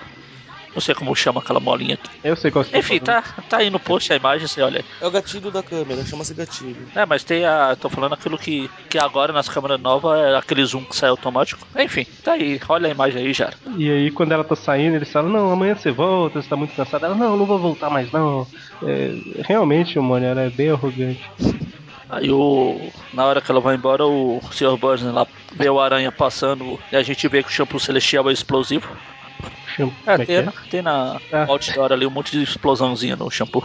Não 0.74 0.80
sei 0.80 0.95
como 0.95 1.13
chama 1.13 1.41
aquela 1.41 1.60
molinha 1.60 1.95
aqui. 1.95 2.10
Eu 2.24 2.34
sei 2.38 2.50
qual 2.50 2.63
você 2.63 2.78
Enfim, 2.78 2.97
tá, 3.00 3.21
tá 3.50 3.58
aí 3.58 3.69
no 3.69 3.78
post 3.78 4.13
a 4.13 4.15
imagem, 4.15 4.47
você 4.47 4.62
olha. 4.62 4.86
É 5.02 5.06
o 5.06 5.12
gatilho 5.12 5.52
da 5.52 5.62
câmera, 5.62 6.06
chama-se 6.06 6.34
gatilho. 6.34 6.88
É, 6.95 7.06
mas 7.06 7.26
tem 7.26 7.45
a. 7.45 7.76
tô 7.76 7.89
falando 7.89 8.13
aquilo 8.13 8.38
que, 8.38 8.69
que 8.89 8.97
agora 8.97 9.34
nas 9.34 9.50
câmeras 9.50 9.82
novas 9.82 10.17
é 10.17 10.34
aquele 10.38 10.63
zoom 10.63 10.86
que 10.86 10.95
sai 10.95 11.10
automático. 11.10 11.67
Enfim, 11.78 12.06
tá 12.24 12.34
aí, 12.34 12.58
olha 12.69 12.88
a 12.88 12.91
imagem 12.91 13.21
aí 13.21 13.34
já. 13.34 13.52
E 13.76 13.91
aí, 13.91 14.12
quando 14.12 14.32
ela 14.32 14.45
tá 14.45 14.56
saindo, 14.56 14.95
eles 14.95 15.12
falam: 15.12 15.30
Não, 15.30 15.52
amanhã 15.52 15.76
você 15.76 15.91
volta, 15.91 16.41
você 16.41 16.47
tá 16.47 16.56
muito 16.56 16.74
cansada. 16.74 17.08
Ela: 17.08 17.15
Não, 17.15 17.36
não 17.36 17.45
vou 17.45 17.60
voltar 17.60 17.89
mais, 17.89 18.10
não. 18.13 18.47
É, 18.84 19.12
realmente, 19.41 20.00
mano, 20.00 20.26
ela 20.26 20.41
é 20.41 20.50
bem 20.50 20.69
arrogante. 20.69 21.30
Aí 22.12 22.30
o. 22.30 22.91
Na 23.13 23.26
hora 23.26 23.39
que 23.41 23.50
ela 23.50 23.62
vai 23.62 23.76
embora, 23.76 24.06
o 24.06 24.41
Sr. 24.52 24.78
Burns 24.78 25.02
lá 25.02 25.26
vê 25.56 25.69
o 25.69 25.80
aranha 25.80 26.12
passando 26.12 26.78
e 26.91 26.95
a 26.97 27.02
gente 27.02 27.26
vê 27.28 27.41
que 27.41 27.50
o 27.50 27.52
shampoo 27.52 27.80
celestial 27.80 28.30
é 28.30 28.34
explosivo. 28.34 28.89
É, 30.06 30.13
é 30.13 30.26
tem, 30.26 30.36
é? 30.36 30.41
na- 30.41 30.52
tem 30.69 30.82
na 30.82 31.21
Ah. 31.32 31.45
outdoor 31.47 31.93
ali 31.93 32.06
um 32.06 32.10
monte 32.12 32.32
de 32.34 32.43
explosãozinha 32.43 33.15
no 33.15 33.32
shampoo. 33.32 33.63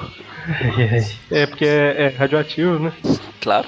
É, 1.30 1.44
porque 1.46 1.64
é, 1.64 2.04
é 2.04 2.08
radioativo, 2.16 2.78
né? 2.78 2.92
Claro. 3.40 3.66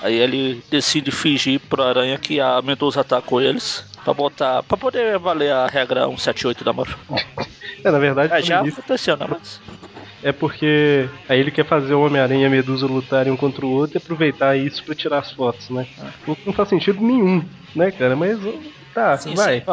Aí 0.00 0.14
ele 0.14 0.62
decide 0.70 1.10
fingir 1.10 1.60
pro 1.60 1.82
aranha 1.82 2.16
que 2.18 2.40
a 2.40 2.60
Medusa 2.62 3.00
atacou 3.00 3.40
eles. 3.40 3.84
Pra 4.04 4.12
botar. 4.12 4.64
pra 4.64 4.76
poder 4.76 5.16
valer 5.18 5.52
a 5.52 5.66
regra 5.68 6.06
178 6.06 6.64
da 6.64 6.72
Marvel. 6.72 6.96
É, 7.84 7.90
na 7.90 7.98
verdade, 8.00 8.32
É, 8.32 8.42
já 8.42 8.60
aconteceu, 8.60 9.16
né? 9.16 9.26
Mas. 9.28 9.60
É 10.22 10.32
porque 10.32 11.08
aí 11.28 11.40
ele 11.40 11.50
quer 11.50 11.66
fazer 11.66 11.94
o 11.94 12.04
Homem-Aranha 12.04 12.42
e 12.42 12.46
a 12.46 12.50
Medusa 12.50 12.86
lutarem 12.86 13.32
um 13.32 13.36
contra 13.36 13.64
o 13.66 13.70
outro 13.70 13.96
e 13.96 13.98
aproveitar 13.98 14.56
isso 14.56 14.84
pra 14.84 14.94
tirar 14.94 15.18
as 15.18 15.32
fotos, 15.32 15.68
né? 15.70 15.86
O 16.26 16.34
que 16.36 16.46
não 16.46 16.52
faz 16.52 16.68
sentido 16.68 17.00
nenhum, 17.02 17.42
né, 17.74 17.90
cara? 17.90 18.14
Mas 18.16 18.38
tá, 18.94 19.16
Sim, 19.18 19.34
vai. 19.34 19.60
sim. 19.60 19.66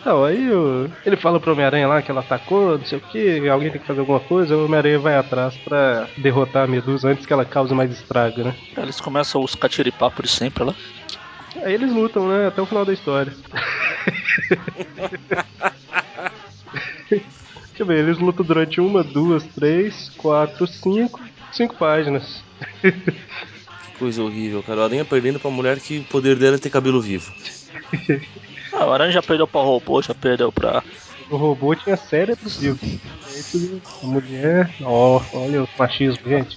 Então, 0.00 0.24
aí 0.24 0.50
o- 0.50 0.88
ele 1.04 1.16
fala 1.16 1.38
pro 1.38 1.52
Homem-Aranha 1.52 1.86
lá 1.86 2.00
que 2.00 2.10
ela 2.10 2.20
atacou, 2.20 2.78
não 2.78 2.84
sei 2.86 2.96
o 2.96 3.00
que, 3.02 3.46
alguém 3.50 3.70
tem 3.70 3.78
que 3.80 3.86
fazer 3.86 4.00
alguma 4.00 4.18
coisa, 4.20 4.56
o 4.56 4.64
Homem-Aranha 4.64 4.98
vai 4.98 5.14
atrás 5.14 5.54
pra 5.58 6.08
derrotar 6.16 6.64
a 6.64 6.66
Medusa 6.66 7.10
antes 7.10 7.26
que 7.26 7.32
ela 7.32 7.44
cause 7.44 7.74
mais 7.74 7.92
estrago, 7.92 8.42
né? 8.42 8.54
Eles 8.78 8.98
começam 8.98 9.42
os 9.44 9.54
catiripapos 9.54 10.30
sempre 10.32 10.64
lá. 10.64 10.74
Aí 11.62 11.74
eles 11.74 11.92
lutam, 11.92 12.26
né, 12.28 12.46
até 12.46 12.62
o 12.62 12.66
final 12.66 12.84
da 12.86 12.94
história. 12.94 13.34
Deixa 17.80 17.92
eu 17.92 17.96
ver, 17.96 18.04
eles 18.04 18.18
lutam 18.18 18.44
durante 18.44 18.78
uma, 18.78 19.02
duas, 19.02 19.42
três, 19.42 20.10
quatro, 20.18 20.66
cinco, 20.66 21.18
cinco 21.50 21.74
páginas. 21.76 22.44
Que 22.82 22.92
coisa 23.98 24.22
horrível, 24.22 24.62
cara. 24.62 24.82
O 24.82 24.84
aranha 24.84 25.02
perdendo 25.02 25.40
pra 25.40 25.50
mulher 25.50 25.80
que 25.80 25.98
o 25.98 26.04
poder 26.04 26.36
dela 26.36 26.56
é 26.56 26.58
ter 26.58 26.68
cabelo 26.68 27.00
vivo. 27.00 27.32
Ah, 28.72 28.86
o 28.86 28.92
aranha 28.92 29.10
já 29.10 29.20
perdeu 29.20 29.48
pra 29.48 29.62
robô, 29.62 30.00
já 30.00 30.14
perdeu 30.14 30.52
pra. 30.52 30.84
O 31.28 31.36
robô 31.36 31.74
tinha 31.74 31.96
cérebro 31.96 32.48
vivo. 32.48 32.78
A 34.00 34.06
mulher. 34.06 34.72
Ó, 34.82 35.20
olha 35.34 35.64
o 35.64 35.68
machismo, 35.76 36.22
gente. 36.28 36.56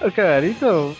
Ah, 0.00 0.08
Cara, 0.08 0.46
então. 0.46 0.96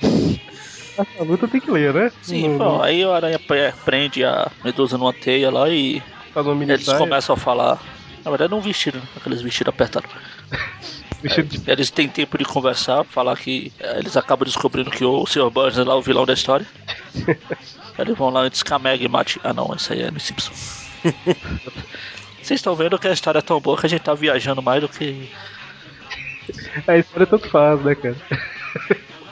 Essa 0.98 1.22
luta 1.22 1.46
tem 1.46 1.60
que 1.60 1.70
ler, 1.70 1.94
né? 1.94 2.10
Sim, 2.22 2.48
Não- 2.48 2.58
bom, 2.58 2.82
aí 2.82 3.04
o 3.06 3.12
aranha 3.12 3.38
pre- 3.38 3.72
prende 3.84 4.24
a 4.24 4.50
Medusa 4.64 4.98
numa 4.98 5.12
teia 5.12 5.48
lá 5.48 5.68
e 5.70 6.02
Faz 6.34 6.44
uma 6.44 6.56
mini 6.56 6.72
eles 6.72 6.86
saia, 6.86 6.98
começam 6.98 7.34
a 7.34 7.38
falar. 7.38 7.95
Na 8.26 8.30
verdade, 8.30 8.50
não 8.50 8.60
vestido, 8.60 8.98
né? 8.98 9.04
aqueles 9.16 9.40
vestidos 9.40 9.72
apertados. 9.72 10.10
vestido 11.22 11.48
de 11.48 11.70
Eles 11.70 11.92
têm 11.92 12.08
tempo 12.08 12.36
de 12.36 12.44
conversar, 12.44 13.04
falar 13.04 13.36
que 13.36 13.72
eh, 13.78 14.00
eles 14.00 14.16
acabam 14.16 14.44
descobrindo 14.44 14.90
que 14.90 15.04
o 15.04 15.24
Sr. 15.24 15.48
Burns 15.48 15.78
é 15.78 15.84
lá 15.84 15.94
o 15.94 16.02
vilão 16.02 16.26
da 16.26 16.32
história. 16.32 16.66
eles 17.96 18.18
vão 18.18 18.30
lá 18.30 18.40
antes 18.40 18.64
que 18.64 18.74
a 18.74 18.80
Meg 18.80 19.06
mate. 19.06 19.40
Ah, 19.44 19.52
não, 19.52 19.72
isso 19.76 19.92
aí 19.92 20.02
é 20.02 20.10
no 20.10 20.18
Simpson. 20.18 20.50
Vocês 22.42 22.58
estão 22.58 22.74
vendo 22.74 22.98
que 22.98 23.06
a 23.06 23.12
história 23.12 23.38
é 23.38 23.42
tão 23.42 23.60
boa 23.60 23.78
que 23.78 23.86
a 23.86 23.88
gente 23.88 24.02
tá 24.02 24.12
viajando 24.12 24.60
mais 24.60 24.80
do 24.80 24.88
que. 24.88 25.30
A 26.84 26.98
história 26.98 27.28
tanto 27.28 27.48
faz, 27.48 27.80
né, 27.84 27.94
cara? 27.94 28.16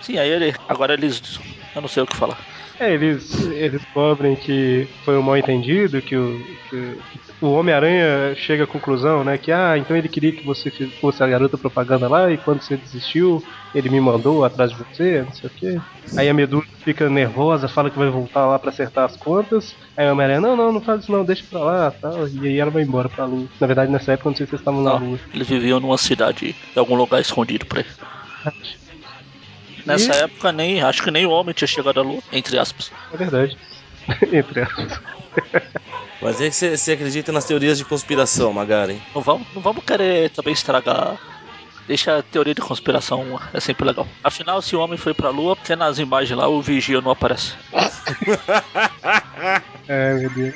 Sim, 0.02 0.18
aí 0.18 0.30
ele. 0.30 0.54
Agora 0.68 0.94
eles. 0.94 1.40
Eu 1.74 1.82
não 1.82 1.88
sei 1.88 2.04
o 2.04 2.06
que 2.06 2.16
falar. 2.16 2.38
É, 2.78 2.92
eles, 2.92 3.32
eles 3.52 3.80
descobrem 3.80 4.34
que 4.34 4.88
foi 5.04 5.16
um 5.16 5.22
mal 5.22 5.36
entendido, 5.36 6.02
que 6.02 6.16
o, 6.16 6.44
que 6.68 6.98
o 7.40 7.52
Homem-Aranha 7.52 8.34
chega 8.34 8.64
à 8.64 8.66
conclusão, 8.66 9.22
né? 9.22 9.38
Que, 9.38 9.52
ah, 9.52 9.78
então 9.78 9.96
ele 9.96 10.08
queria 10.08 10.32
que 10.32 10.44
você 10.44 10.70
fosse 11.00 11.22
a 11.22 11.26
garota 11.26 11.56
propaganda 11.56 12.08
lá, 12.08 12.30
e 12.32 12.36
quando 12.36 12.60
você 12.60 12.76
desistiu, 12.76 13.42
ele 13.74 13.88
me 13.88 14.00
mandou 14.00 14.44
atrás 14.44 14.72
de 14.72 14.76
você, 14.76 15.22
não 15.22 15.32
sei 15.32 15.48
o 15.48 15.52
quê. 15.52 15.80
Aí 16.16 16.28
a 16.28 16.34
Medusa 16.34 16.66
fica 16.84 17.08
nervosa, 17.08 17.68
fala 17.68 17.90
que 17.90 17.98
vai 17.98 18.08
voltar 18.08 18.46
lá 18.46 18.58
pra 18.58 18.70
acertar 18.70 19.04
as 19.04 19.16
contas. 19.16 19.74
Aí 19.96 20.06
o 20.08 20.12
Homem-Aranha, 20.12 20.40
não, 20.40 20.56
não, 20.56 20.72
não 20.72 20.80
faz 20.80 21.02
isso 21.02 21.12
não, 21.12 21.24
deixa 21.24 21.44
pra 21.48 21.60
lá, 21.60 21.90
tal. 21.90 22.26
E 22.28 22.46
aí 22.46 22.58
ela 22.58 22.70
vai 22.70 22.82
embora 22.82 23.08
pra 23.08 23.24
lua. 23.24 23.46
Na 23.60 23.66
verdade, 23.66 23.90
nessa 23.90 24.12
época, 24.12 24.30
não 24.30 24.36
sei 24.36 24.46
se 24.46 24.50
vocês 24.50 24.60
estavam 24.60 24.82
na 24.82 24.98
Não, 24.98 25.06
lua. 25.06 25.18
eles 25.32 25.48
viviam 25.48 25.78
numa 25.80 25.98
cidade, 25.98 26.54
em 26.74 26.78
algum 26.78 26.94
lugar 26.96 27.20
escondido 27.20 27.66
por 27.66 27.78
aí. 27.78 27.84
Nessa 29.86 30.14
E- 30.14 30.18
época, 30.20 30.52
nem. 30.52 30.82
Acho 30.82 31.02
que 31.02 31.10
nem 31.10 31.26
o 31.26 31.30
homem 31.30 31.54
tinha 31.54 31.68
chegado 31.68 32.00
à 32.00 32.02
lua, 32.02 32.22
entre 32.32 32.58
aspas. 32.58 32.90
É 33.12 33.16
verdade. 33.16 33.56
Entre 34.32 34.60
aspas. 34.60 35.00
Mas 36.20 36.40
é 36.40 36.48
que 36.48 36.76
você 36.76 36.92
acredita 36.92 37.32
nas 37.32 37.44
teorias 37.44 37.76
de 37.78 37.84
conspiração, 37.84 38.52
Magaren. 38.52 38.96
Não 39.14 39.20
vamos, 39.20 39.46
não 39.54 39.60
vamos 39.60 39.84
querer 39.84 40.30
também 40.30 40.52
estragar. 40.54 41.18
Deixa 41.86 42.16
a 42.18 42.22
teoria 42.22 42.54
de 42.54 42.62
conspiração, 42.62 43.38
é 43.52 43.60
sempre 43.60 43.86
legal. 43.86 44.06
Afinal, 44.22 44.62
se 44.62 44.74
o 44.74 44.80
homem 44.80 44.96
foi 44.96 45.12
pra 45.12 45.28
lua, 45.28 45.54
porque 45.54 45.76
nas 45.76 45.98
imagens 45.98 46.38
lá 46.38 46.48
o 46.48 46.62
vigia 46.62 47.00
não 47.02 47.10
aparece. 47.10 47.52
É, 49.86 50.14
meu 50.14 50.30
Deus. 50.30 50.54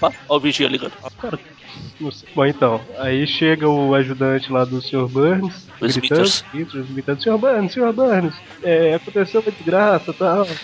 Ó 0.00 0.36
o 0.36 0.40
vigia 0.40 0.68
ligando. 0.68 0.92
Não 2.00 2.10
sei. 2.10 2.28
Bom, 2.34 2.46
então, 2.46 2.80
aí 2.98 3.26
chega 3.26 3.68
o 3.68 3.94
ajudante 3.94 4.50
lá 4.52 4.64
do 4.64 4.80
Sr. 4.80 5.08
Burns, 5.08 5.66
O 5.80 5.86
gritando, 5.86 6.30
gritando, 6.94 7.22
Sr. 7.22 7.38
Burns, 7.38 7.72
Sr. 7.72 7.92
Burns, 7.92 8.34
é, 8.62 8.94
aconteceu 8.94 9.40
uma 9.40 9.50
desgraça 9.52 10.10
e 10.10 10.14
tal. 10.14 10.46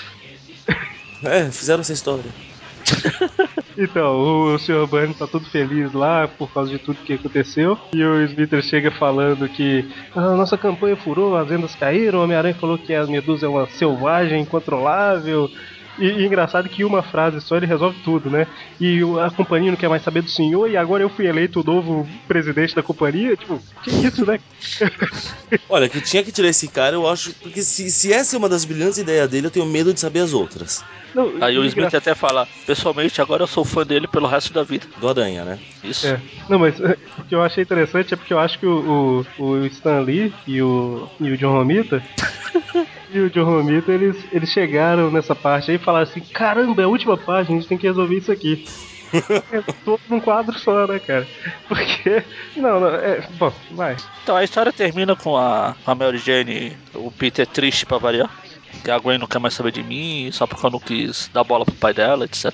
É, 1.22 1.50
fizeram 1.50 1.80
essa 1.80 1.92
história. 1.94 2.30
Então, 3.76 4.20
o 4.54 4.58
Sr. 4.58 4.86
Burns 4.86 5.18
tá 5.18 5.26
todo 5.26 5.44
feliz 5.46 5.92
lá 5.92 6.28
por 6.28 6.52
causa 6.52 6.70
de 6.70 6.78
tudo 6.78 7.02
que 7.04 7.14
aconteceu. 7.14 7.76
E 7.92 8.04
o 8.04 8.22
Smithers 8.22 8.66
chega 8.66 8.90
falando 8.90 9.48
que 9.48 9.84
a 10.14 10.20
nossa 10.20 10.56
campanha 10.56 10.96
furou, 10.96 11.36
as 11.36 11.48
vendas 11.48 11.74
caíram, 11.74 12.20
o 12.20 12.22
Homem-Aranha 12.22 12.54
falou 12.54 12.78
que 12.78 12.94
a 12.94 13.04
Medusa 13.04 13.46
é 13.46 13.48
uma 13.48 13.66
selvagem 13.66 14.42
incontrolável. 14.42 15.50
E, 15.98 16.06
e 16.06 16.26
engraçado 16.26 16.68
que 16.68 16.84
uma 16.84 17.02
frase 17.02 17.40
só 17.40 17.56
ele 17.56 17.66
resolve 17.66 17.98
tudo, 18.04 18.28
né? 18.30 18.46
E 18.80 19.02
o- 19.04 19.20
a 19.20 19.30
companhia 19.30 19.70
não 19.70 19.78
quer 19.78 19.88
mais 19.88 20.02
saber 20.02 20.22
do 20.22 20.30
senhor, 20.30 20.68
e 20.70 20.76
agora 20.76 21.02
eu 21.02 21.08
fui 21.08 21.26
eleito 21.26 21.60
o 21.60 21.64
novo 21.64 22.06
presidente 22.26 22.74
da 22.74 22.82
companhia. 22.82 23.36
Tipo, 23.36 23.60
que 23.82 23.90
isso, 23.90 24.26
né? 24.26 24.38
Olha, 25.68 25.88
que 25.88 26.00
tinha 26.00 26.22
que 26.22 26.32
tirar 26.32 26.48
esse 26.48 26.68
cara, 26.68 26.96
eu 26.96 27.08
acho. 27.08 27.32
Porque 27.34 27.62
se, 27.62 27.90
se 27.90 28.12
essa 28.12 28.36
é 28.36 28.38
uma 28.38 28.48
das 28.48 28.64
brilhantes 28.64 28.98
ideias 28.98 29.28
dele, 29.28 29.46
eu 29.46 29.50
tenho 29.50 29.66
medo 29.66 29.92
de 29.94 30.00
saber 30.00 30.20
as 30.20 30.32
outras. 30.32 30.84
Não, 31.14 31.32
Aí 31.40 31.56
o 31.56 31.64
Smith 31.64 31.94
até 31.94 32.12
fala, 32.12 32.48
pessoalmente 32.66 33.20
agora 33.22 33.44
eu 33.44 33.46
sou 33.46 33.64
fã 33.64 33.86
dele 33.86 34.08
pelo 34.08 34.26
resto 34.26 34.52
da 34.52 34.64
vida. 34.64 34.84
Do 35.00 35.08
Aranha, 35.08 35.44
né? 35.44 35.58
Isso. 35.84 36.08
É. 36.08 36.20
Não, 36.48 36.58
mas 36.58 36.80
é, 36.80 36.96
o 37.18 37.22
que 37.24 37.34
eu 37.36 37.40
achei 37.42 37.62
interessante 37.62 38.12
é 38.12 38.16
porque 38.16 38.32
eu 38.34 38.38
acho 38.40 38.58
que 38.58 38.66
o, 38.66 39.24
o, 39.38 39.44
o 39.44 39.66
Stan 39.66 40.00
Lee 40.00 40.34
e 40.44 40.60
o, 40.60 41.08
e 41.20 41.30
o 41.30 41.38
John 41.38 41.52
Romita 41.52 42.02
e 43.14 43.20
o 43.20 43.30
John 43.30 43.44
Romita, 43.44 43.92
eles, 43.92 44.16
eles 44.32 44.48
chegaram 44.50 45.10
nessa 45.10 45.34
parte 45.34 45.70
aí 45.70 45.76
e 45.76 45.80
falaram 45.80 46.04
assim, 46.04 46.20
caramba, 46.20 46.82
é 46.82 46.84
a 46.84 46.88
última 46.88 47.16
página, 47.16 47.56
a 47.56 47.60
gente 47.60 47.68
tem 47.68 47.78
que 47.78 47.86
resolver 47.86 48.16
isso 48.16 48.32
aqui. 48.32 48.64
É 49.52 49.62
todo 49.84 50.00
num 50.08 50.18
quadro 50.18 50.58
só, 50.58 50.88
né, 50.88 50.98
cara? 50.98 51.24
Porque. 51.68 52.24
Não, 52.56 52.80
não, 52.80 52.88
é. 52.96 53.20
Bom, 53.38 53.52
vai. 53.70 53.96
Então 54.24 54.34
a 54.34 54.42
história 54.42 54.72
termina 54.72 55.14
com 55.14 55.36
a, 55.36 55.76
a 55.86 55.94
Mary 55.94 56.18
Jane, 56.18 56.76
o 56.92 57.12
Peter 57.12 57.46
triste 57.46 57.86
pra 57.86 57.96
variar. 57.98 58.28
Que 58.82 58.90
a 58.90 58.98
Gwen 58.98 59.18
não 59.18 59.28
quer 59.28 59.38
mais 59.38 59.54
saber 59.54 59.70
de 59.70 59.84
mim, 59.84 60.30
só 60.32 60.48
porque 60.48 60.66
eu 60.66 60.70
não 60.70 60.80
quis 60.80 61.30
dar 61.32 61.44
bola 61.44 61.64
pro 61.64 61.74
pai 61.76 61.94
dela, 61.94 62.24
etc. 62.24 62.52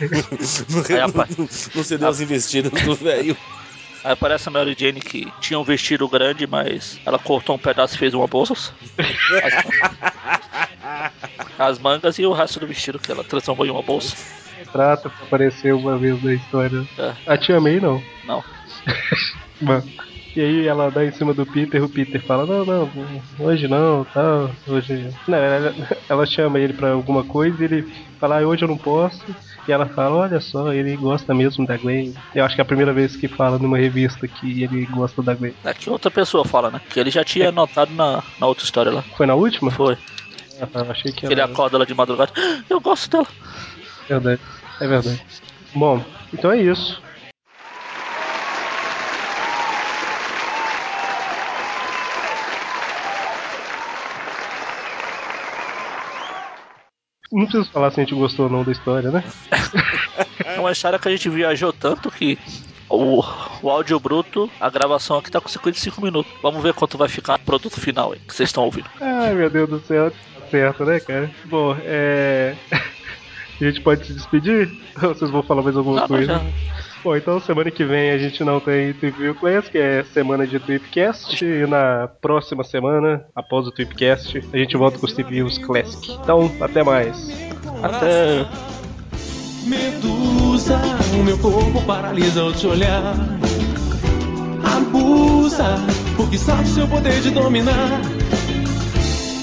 Aí, 0.88 1.00
apa- 1.00 1.28
Não 1.74 1.84
cedeu 1.84 2.08
as 2.08 2.20
investidas 2.20 2.72
do 2.82 2.94
velho. 2.94 3.36
Aí 4.02 4.12
aparece 4.12 4.48
a 4.48 4.52
Mary 4.52 4.74
Jane 4.78 5.00
que 5.00 5.32
tinha 5.40 5.58
um 5.58 5.64
vestido 5.64 6.08
grande, 6.08 6.46
mas 6.46 7.00
ela 7.04 7.18
cortou 7.18 7.56
um 7.56 7.58
pedaço 7.58 7.94
e 7.94 7.98
fez 7.98 8.14
uma 8.14 8.26
bolsa. 8.26 8.72
As, 9.42 9.54
as 11.58 11.78
mangas 11.78 12.18
e 12.18 12.24
o 12.24 12.32
resto 12.32 12.60
do 12.60 12.66
vestido 12.66 12.98
que 12.98 13.12
ela 13.12 13.22
transformou 13.22 13.66
em 13.66 13.70
uma 13.70 13.82
bolsa. 13.82 14.16
Trata 14.72 15.10
pra 15.10 15.26
aparecer 15.26 15.74
uma 15.74 15.98
vez 15.98 16.22
na 16.22 16.32
história. 16.34 16.86
É, 16.98 17.14
A 17.26 17.36
Tia 17.36 17.60
May 17.60 17.80
não. 17.80 18.02
não. 18.24 18.42
Mano. 19.60 19.84
E 20.34 20.40
aí 20.40 20.66
ela 20.66 20.90
dá 20.90 21.04
em 21.04 21.10
cima 21.10 21.34
do 21.34 21.44
Peter, 21.44 21.82
o 21.82 21.88
Peter 21.88 22.22
fala, 22.22 22.46
não, 22.46 22.64
não, 22.64 22.90
hoje 23.40 23.66
não, 23.66 24.04
tal, 24.04 24.50
hoje. 24.68 25.12
Não, 25.26 25.36
ela, 25.36 25.74
ela 26.08 26.24
chama 26.26 26.60
ele 26.60 26.72
pra 26.72 26.92
alguma 26.92 27.24
coisa 27.24 27.60
e 27.60 27.64
ele 27.64 27.92
fala, 28.20 28.38
ah, 28.38 28.46
hoje 28.46 28.62
eu 28.62 28.68
não 28.68 28.78
posso. 28.78 29.24
E 29.70 29.72
ela 29.72 29.86
fala, 29.86 30.16
olha 30.16 30.40
só, 30.40 30.72
ele 30.72 30.96
gosta 30.96 31.32
mesmo 31.32 31.64
da 31.64 31.76
Gwen. 31.76 32.12
Eu 32.34 32.44
acho 32.44 32.56
que 32.56 32.60
é 32.60 32.64
a 32.64 32.66
primeira 32.66 32.92
vez 32.92 33.14
que 33.14 33.28
fala 33.28 33.56
numa 33.56 33.78
revista 33.78 34.26
que 34.26 34.64
ele 34.64 34.84
gosta 34.86 35.22
da 35.22 35.32
Gwen. 35.32 35.54
É 35.62 35.72
que 35.72 35.88
outra 35.88 36.10
pessoa 36.10 36.44
fala, 36.44 36.72
né? 36.72 36.80
Que 36.90 36.98
ele 36.98 37.08
já 37.08 37.22
tinha 37.22 37.52
notado 37.52 37.94
na, 37.94 38.20
na 38.40 38.48
outra 38.48 38.64
história 38.64 38.90
lá. 38.90 39.04
Foi 39.16 39.26
na 39.26 39.36
última? 39.36 39.70
Foi. 39.70 39.96
Ah, 40.60 40.66
tá, 40.66 40.80
achei 40.90 41.12
que 41.12 41.24
Que 41.24 41.32
ele 41.32 41.40
acorda 41.40 41.76
ela 41.76 41.86
de 41.86 41.94
madrugada. 41.94 42.32
"Ah, 42.36 42.64
Eu 42.68 42.80
gosto 42.80 43.08
dela. 43.12 43.28
Verdade. 44.08 44.40
É 44.80 44.88
verdade. 44.88 45.22
Bom, 45.72 46.02
então 46.32 46.50
é 46.50 46.60
isso. 46.60 47.00
Não 57.32 57.46
preciso 57.46 57.70
falar 57.70 57.90
se 57.90 58.00
a 58.00 58.04
gente 58.04 58.14
gostou 58.14 58.46
ou 58.46 58.52
não 58.52 58.64
da 58.64 58.72
história, 58.72 59.10
né? 59.10 59.24
É 60.44 60.58
uma 60.58 60.72
história 60.72 60.98
que 60.98 61.06
a 61.06 61.10
gente 61.10 61.28
viajou 61.30 61.72
tanto 61.72 62.10
que 62.10 62.36
o, 62.88 63.22
o 63.62 63.70
áudio 63.70 64.00
bruto, 64.00 64.50
a 64.60 64.68
gravação 64.68 65.18
aqui 65.18 65.30
tá 65.30 65.40
com 65.40 65.48
55 65.48 66.02
minutos. 66.02 66.32
Vamos 66.42 66.62
ver 66.62 66.74
quanto 66.74 66.98
vai 66.98 67.08
ficar 67.08 67.36
o 67.36 67.40
produto 67.40 67.80
final 67.80 68.12
aí, 68.12 68.18
que 68.18 68.34
vocês 68.34 68.48
estão 68.48 68.64
ouvindo. 68.64 68.88
Ai, 69.00 69.32
meu 69.34 69.48
Deus 69.48 69.68
do 69.68 69.80
céu. 69.80 70.10
Tá 70.10 70.46
certo, 70.50 70.84
né, 70.84 70.98
cara? 70.98 71.30
Bom, 71.44 71.76
é. 71.82 72.56
A 73.60 73.64
gente 73.64 73.80
pode 73.82 74.06
se 74.06 74.14
despedir? 74.14 74.70
Ou 75.02 75.14
vocês 75.14 75.30
vão 75.30 75.42
falar 75.42 75.62
mais 75.62 75.76
alguma 75.76 75.96
Não, 75.96 76.02
não, 76.02 76.08
coisa? 76.08 76.32
já. 76.32 76.40
Bom, 77.02 77.16
então 77.16 77.40
semana 77.40 77.70
que 77.70 77.82
vem 77.82 78.10
a 78.10 78.18
gente 78.18 78.44
não 78.44 78.60
tem 78.60 78.92
Trip 78.92 79.32
Class, 79.34 79.68
que 79.68 79.78
é 79.78 80.04
semana 80.12 80.46
de 80.46 80.58
Tripcast. 80.58 81.42
E 81.42 81.66
na 81.66 82.08
próxima 82.20 82.62
semana, 82.62 83.24
após 83.34 83.66
o 83.66 83.70
Tripcast, 83.70 84.44
a 84.52 84.56
gente 84.58 84.76
volta 84.76 84.98
com 84.98 85.06
os 85.06 85.12
Trip 85.14 85.30
Views 85.30 85.56
Classic. 85.56 86.12
Então, 86.12 86.52
até 86.60 86.84
mais. 86.84 87.30
Até. 87.82 88.46
Medusa, 89.64 90.78
o 91.18 91.24
meu 91.24 91.38
corpo 91.38 91.82
paralisa 91.86 92.42
ao 92.42 92.52
te 92.52 92.66
olhar. 92.66 93.14
Abusa, 94.62 95.76
porque 96.18 96.36
sabe 96.36 96.68
seu 96.68 96.86
poder 96.86 97.18
de 97.22 97.30
dominar. 97.30 97.98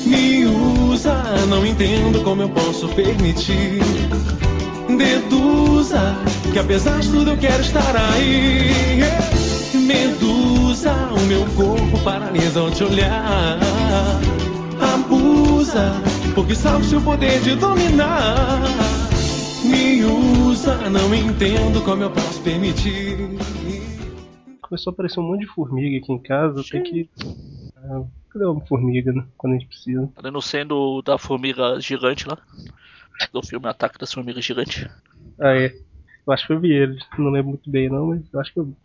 Me 0.05 0.45
usa, 0.45 1.23
não 1.49 1.65
entendo 1.65 2.23
como 2.23 2.43
eu 2.43 2.49
posso 2.49 2.87
permitir. 2.89 3.81
Deduza, 4.87 6.15
que 6.51 6.59
apesar 6.59 6.99
de 6.99 7.11
tudo 7.11 7.31
eu 7.31 7.37
quero 7.37 7.61
estar 7.61 7.95
aí. 7.95 9.01
Medusa, 9.85 10.93
o 10.93 11.19
meu 11.27 11.45
corpo 11.55 12.03
paralisa 12.03 12.61
ao 12.61 12.71
te 12.71 12.83
olhar. 12.83 13.59
Abusa, 14.93 15.91
porque 16.33 16.55
sabe 16.55 16.85
seu 16.85 17.01
poder 17.01 17.41
de 17.41 17.55
dominar. 17.55 18.61
Me 19.65 20.03
usa, 20.05 20.89
não 20.89 21.13
entendo 21.13 21.83
como 21.83 22.03
eu 22.03 22.11
posso 22.11 22.41
permitir. 22.41 23.17
Começou 24.61 24.91
a 24.91 24.93
aparecer 24.93 25.19
um 25.19 25.23
monte 25.23 25.41
de 25.41 25.47
formiga 25.47 25.97
aqui 25.97 26.11
em 26.11 26.19
casa. 26.19 26.63
Tem 26.69 26.83
que. 26.83 27.09
Ah, 27.75 28.03
cadê 28.29 28.45
uma 28.45 28.61
formiga, 28.65 29.11
né? 29.11 29.25
Quando 29.37 29.53
a 29.53 29.57
gente 29.57 29.67
precisa? 29.67 30.09
Tá 30.21 30.31
no 30.31 30.41
sendo 30.41 31.01
da 31.01 31.17
formiga 31.17 31.79
gigante 31.79 32.27
lá. 32.27 32.37
Do 33.31 33.45
filme 33.45 33.67
Ataque 33.67 33.97
das 33.97 34.13
Formigas 34.13 34.45
Gigantes. 34.45 34.87
Ah, 35.39 35.55
é. 35.55 35.73
Eu 36.25 36.33
acho 36.33 36.45
que 36.45 36.53
eu 36.53 36.59
vi 36.59 36.71
ele. 36.71 36.99
Não 37.17 37.29
lembro 37.29 37.49
muito 37.49 37.69
bem, 37.69 37.89
não, 37.89 38.07
mas 38.07 38.21
eu 38.33 38.39
acho 38.39 38.53
que 38.53 38.59
eu 38.59 38.65
vi. 38.65 38.75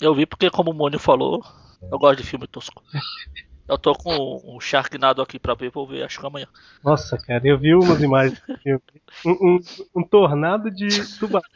Eu 0.00 0.14
vi 0.14 0.26
porque, 0.26 0.50
como 0.50 0.70
o 0.70 0.74
Mônio 0.74 0.98
falou, 0.98 1.44
eu 1.82 1.98
gosto 1.98 2.22
de 2.22 2.26
filme 2.26 2.46
tosco. 2.46 2.82
Eu 3.68 3.76
tô 3.76 3.94
com 3.94 4.40
um 4.46 4.58
Sharknado 4.58 5.20
aqui 5.20 5.38
pra 5.38 5.52
ver, 5.52 5.70
vou 5.70 5.86
ver, 5.86 6.02
acho 6.02 6.18
que 6.18 6.26
amanhã. 6.26 6.46
Nossa, 6.82 7.18
cara, 7.18 7.46
eu 7.46 7.58
vi 7.58 7.74
umas 7.74 8.00
imagens. 8.00 8.42
Um, 9.26 9.30
um, 9.30 9.60
um 9.94 10.02
tornado 10.02 10.70
de 10.70 10.88
tubarão. 11.18 11.46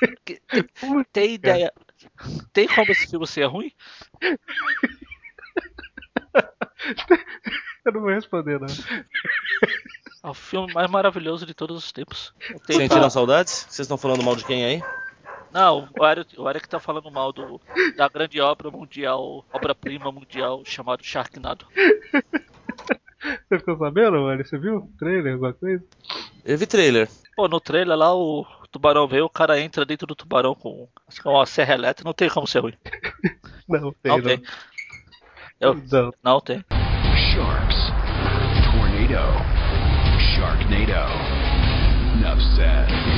Tem 1.10 1.32
ideia? 1.32 1.72
Tem 2.52 2.68
como 2.68 2.92
esse 2.92 3.08
filme 3.08 3.26
ser 3.26 3.46
ruim? 3.46 3.72
Eu 7.84 7.92
não 7.92 8.00
vou 8.00 8.10
responder, 8.10 8.60
não. 8.60 8.68
É 10.22 10.28
o 10.28 10.34
filme 10.34 10.72
mais 10.72 10.88
maravilhoso 10.90 11.44
de 11.44 11.52
todos 11.54 11.76
os 11.76 11.90
tempos. 11.92 12.32
Sentiram 12.64 13.00
pra- 13.00 13.10
saudades? 13.10 13.66
Vocês 13.68 13.80
estão 13.80 13.96
falando 13.98 14.22
mal 14.22 14.36
de 14.36 14.44
quem 14.44 14.64
aí? 14.64 14.82
Não, 15.52 15.88
o 15.98 16.06
Eric, 16.06 16.40
o 16.40 16.48
Eric 16.48 16.68
tá 16.68 16.78
falando 16.80 17.10
mal 17.10 17.32
do, 17.32 17.60
da 17.96 18.08
grande 18.08 18.40
obra 18.40 18.70
mundial, 18.70 19.44
obra-prima 19.52 20.10
mundial 20.10 20.62
chamado 20.64 21.04
Sharknado. 21.04 21.66
Você 23.48 23.58
ficou 23.58 23.76
sabendo, 23.78 24.20
mano? 24.20 24.44
Você 24.44 24.58
viu? 24.58 24.90
Trailer, 24.98 25.34
alguma 25.34 25.52
coisa? 25.52 25.84
Eu 26.44 26.58
vi 26.58 26.66
trailer. 26.66 27.08
Pô, 27.36 27.46
no 27.48 27.60
trailer 27.60 27.96
lá 27.96 28.14
o 28.14 28.44
tubarão 28.70 29.06
veio, 29.06 29.26
o 29.26 29.30
cara 29.30 29.60
entra 29.60 29.84
dentro 29.84 30.06
do 30.06 30.14
tubarão 30.16 30.54
com 30.54 30.88
acho 31.06 31.20
que 31.22 31.28
é 31.28 31.30
uma 31.30 31.46
serra 31.46 31.74
elétrica, 31.74 32.08
não 32.08 32.14
tem 32.14 32.28
como 32.28 32.46
ser 32.46 32.60
ruim. 32.60 32.74
Não, 33.68 33.92
tem. 33.92 34.10
Não 34.10 34.18
Não, 34.18 34.24
tem. 34.24 34.42
Eu, 35.60 35.74
Não. 35.74 36.12
não 36.22 36.40
tem. 36.40 36.64
Sharks. 37.32 37.76
Tornado. 38.64 39.51
Sharknado. 40.72 41.04
Enough 42.16 42.40
said. 42.56 43.11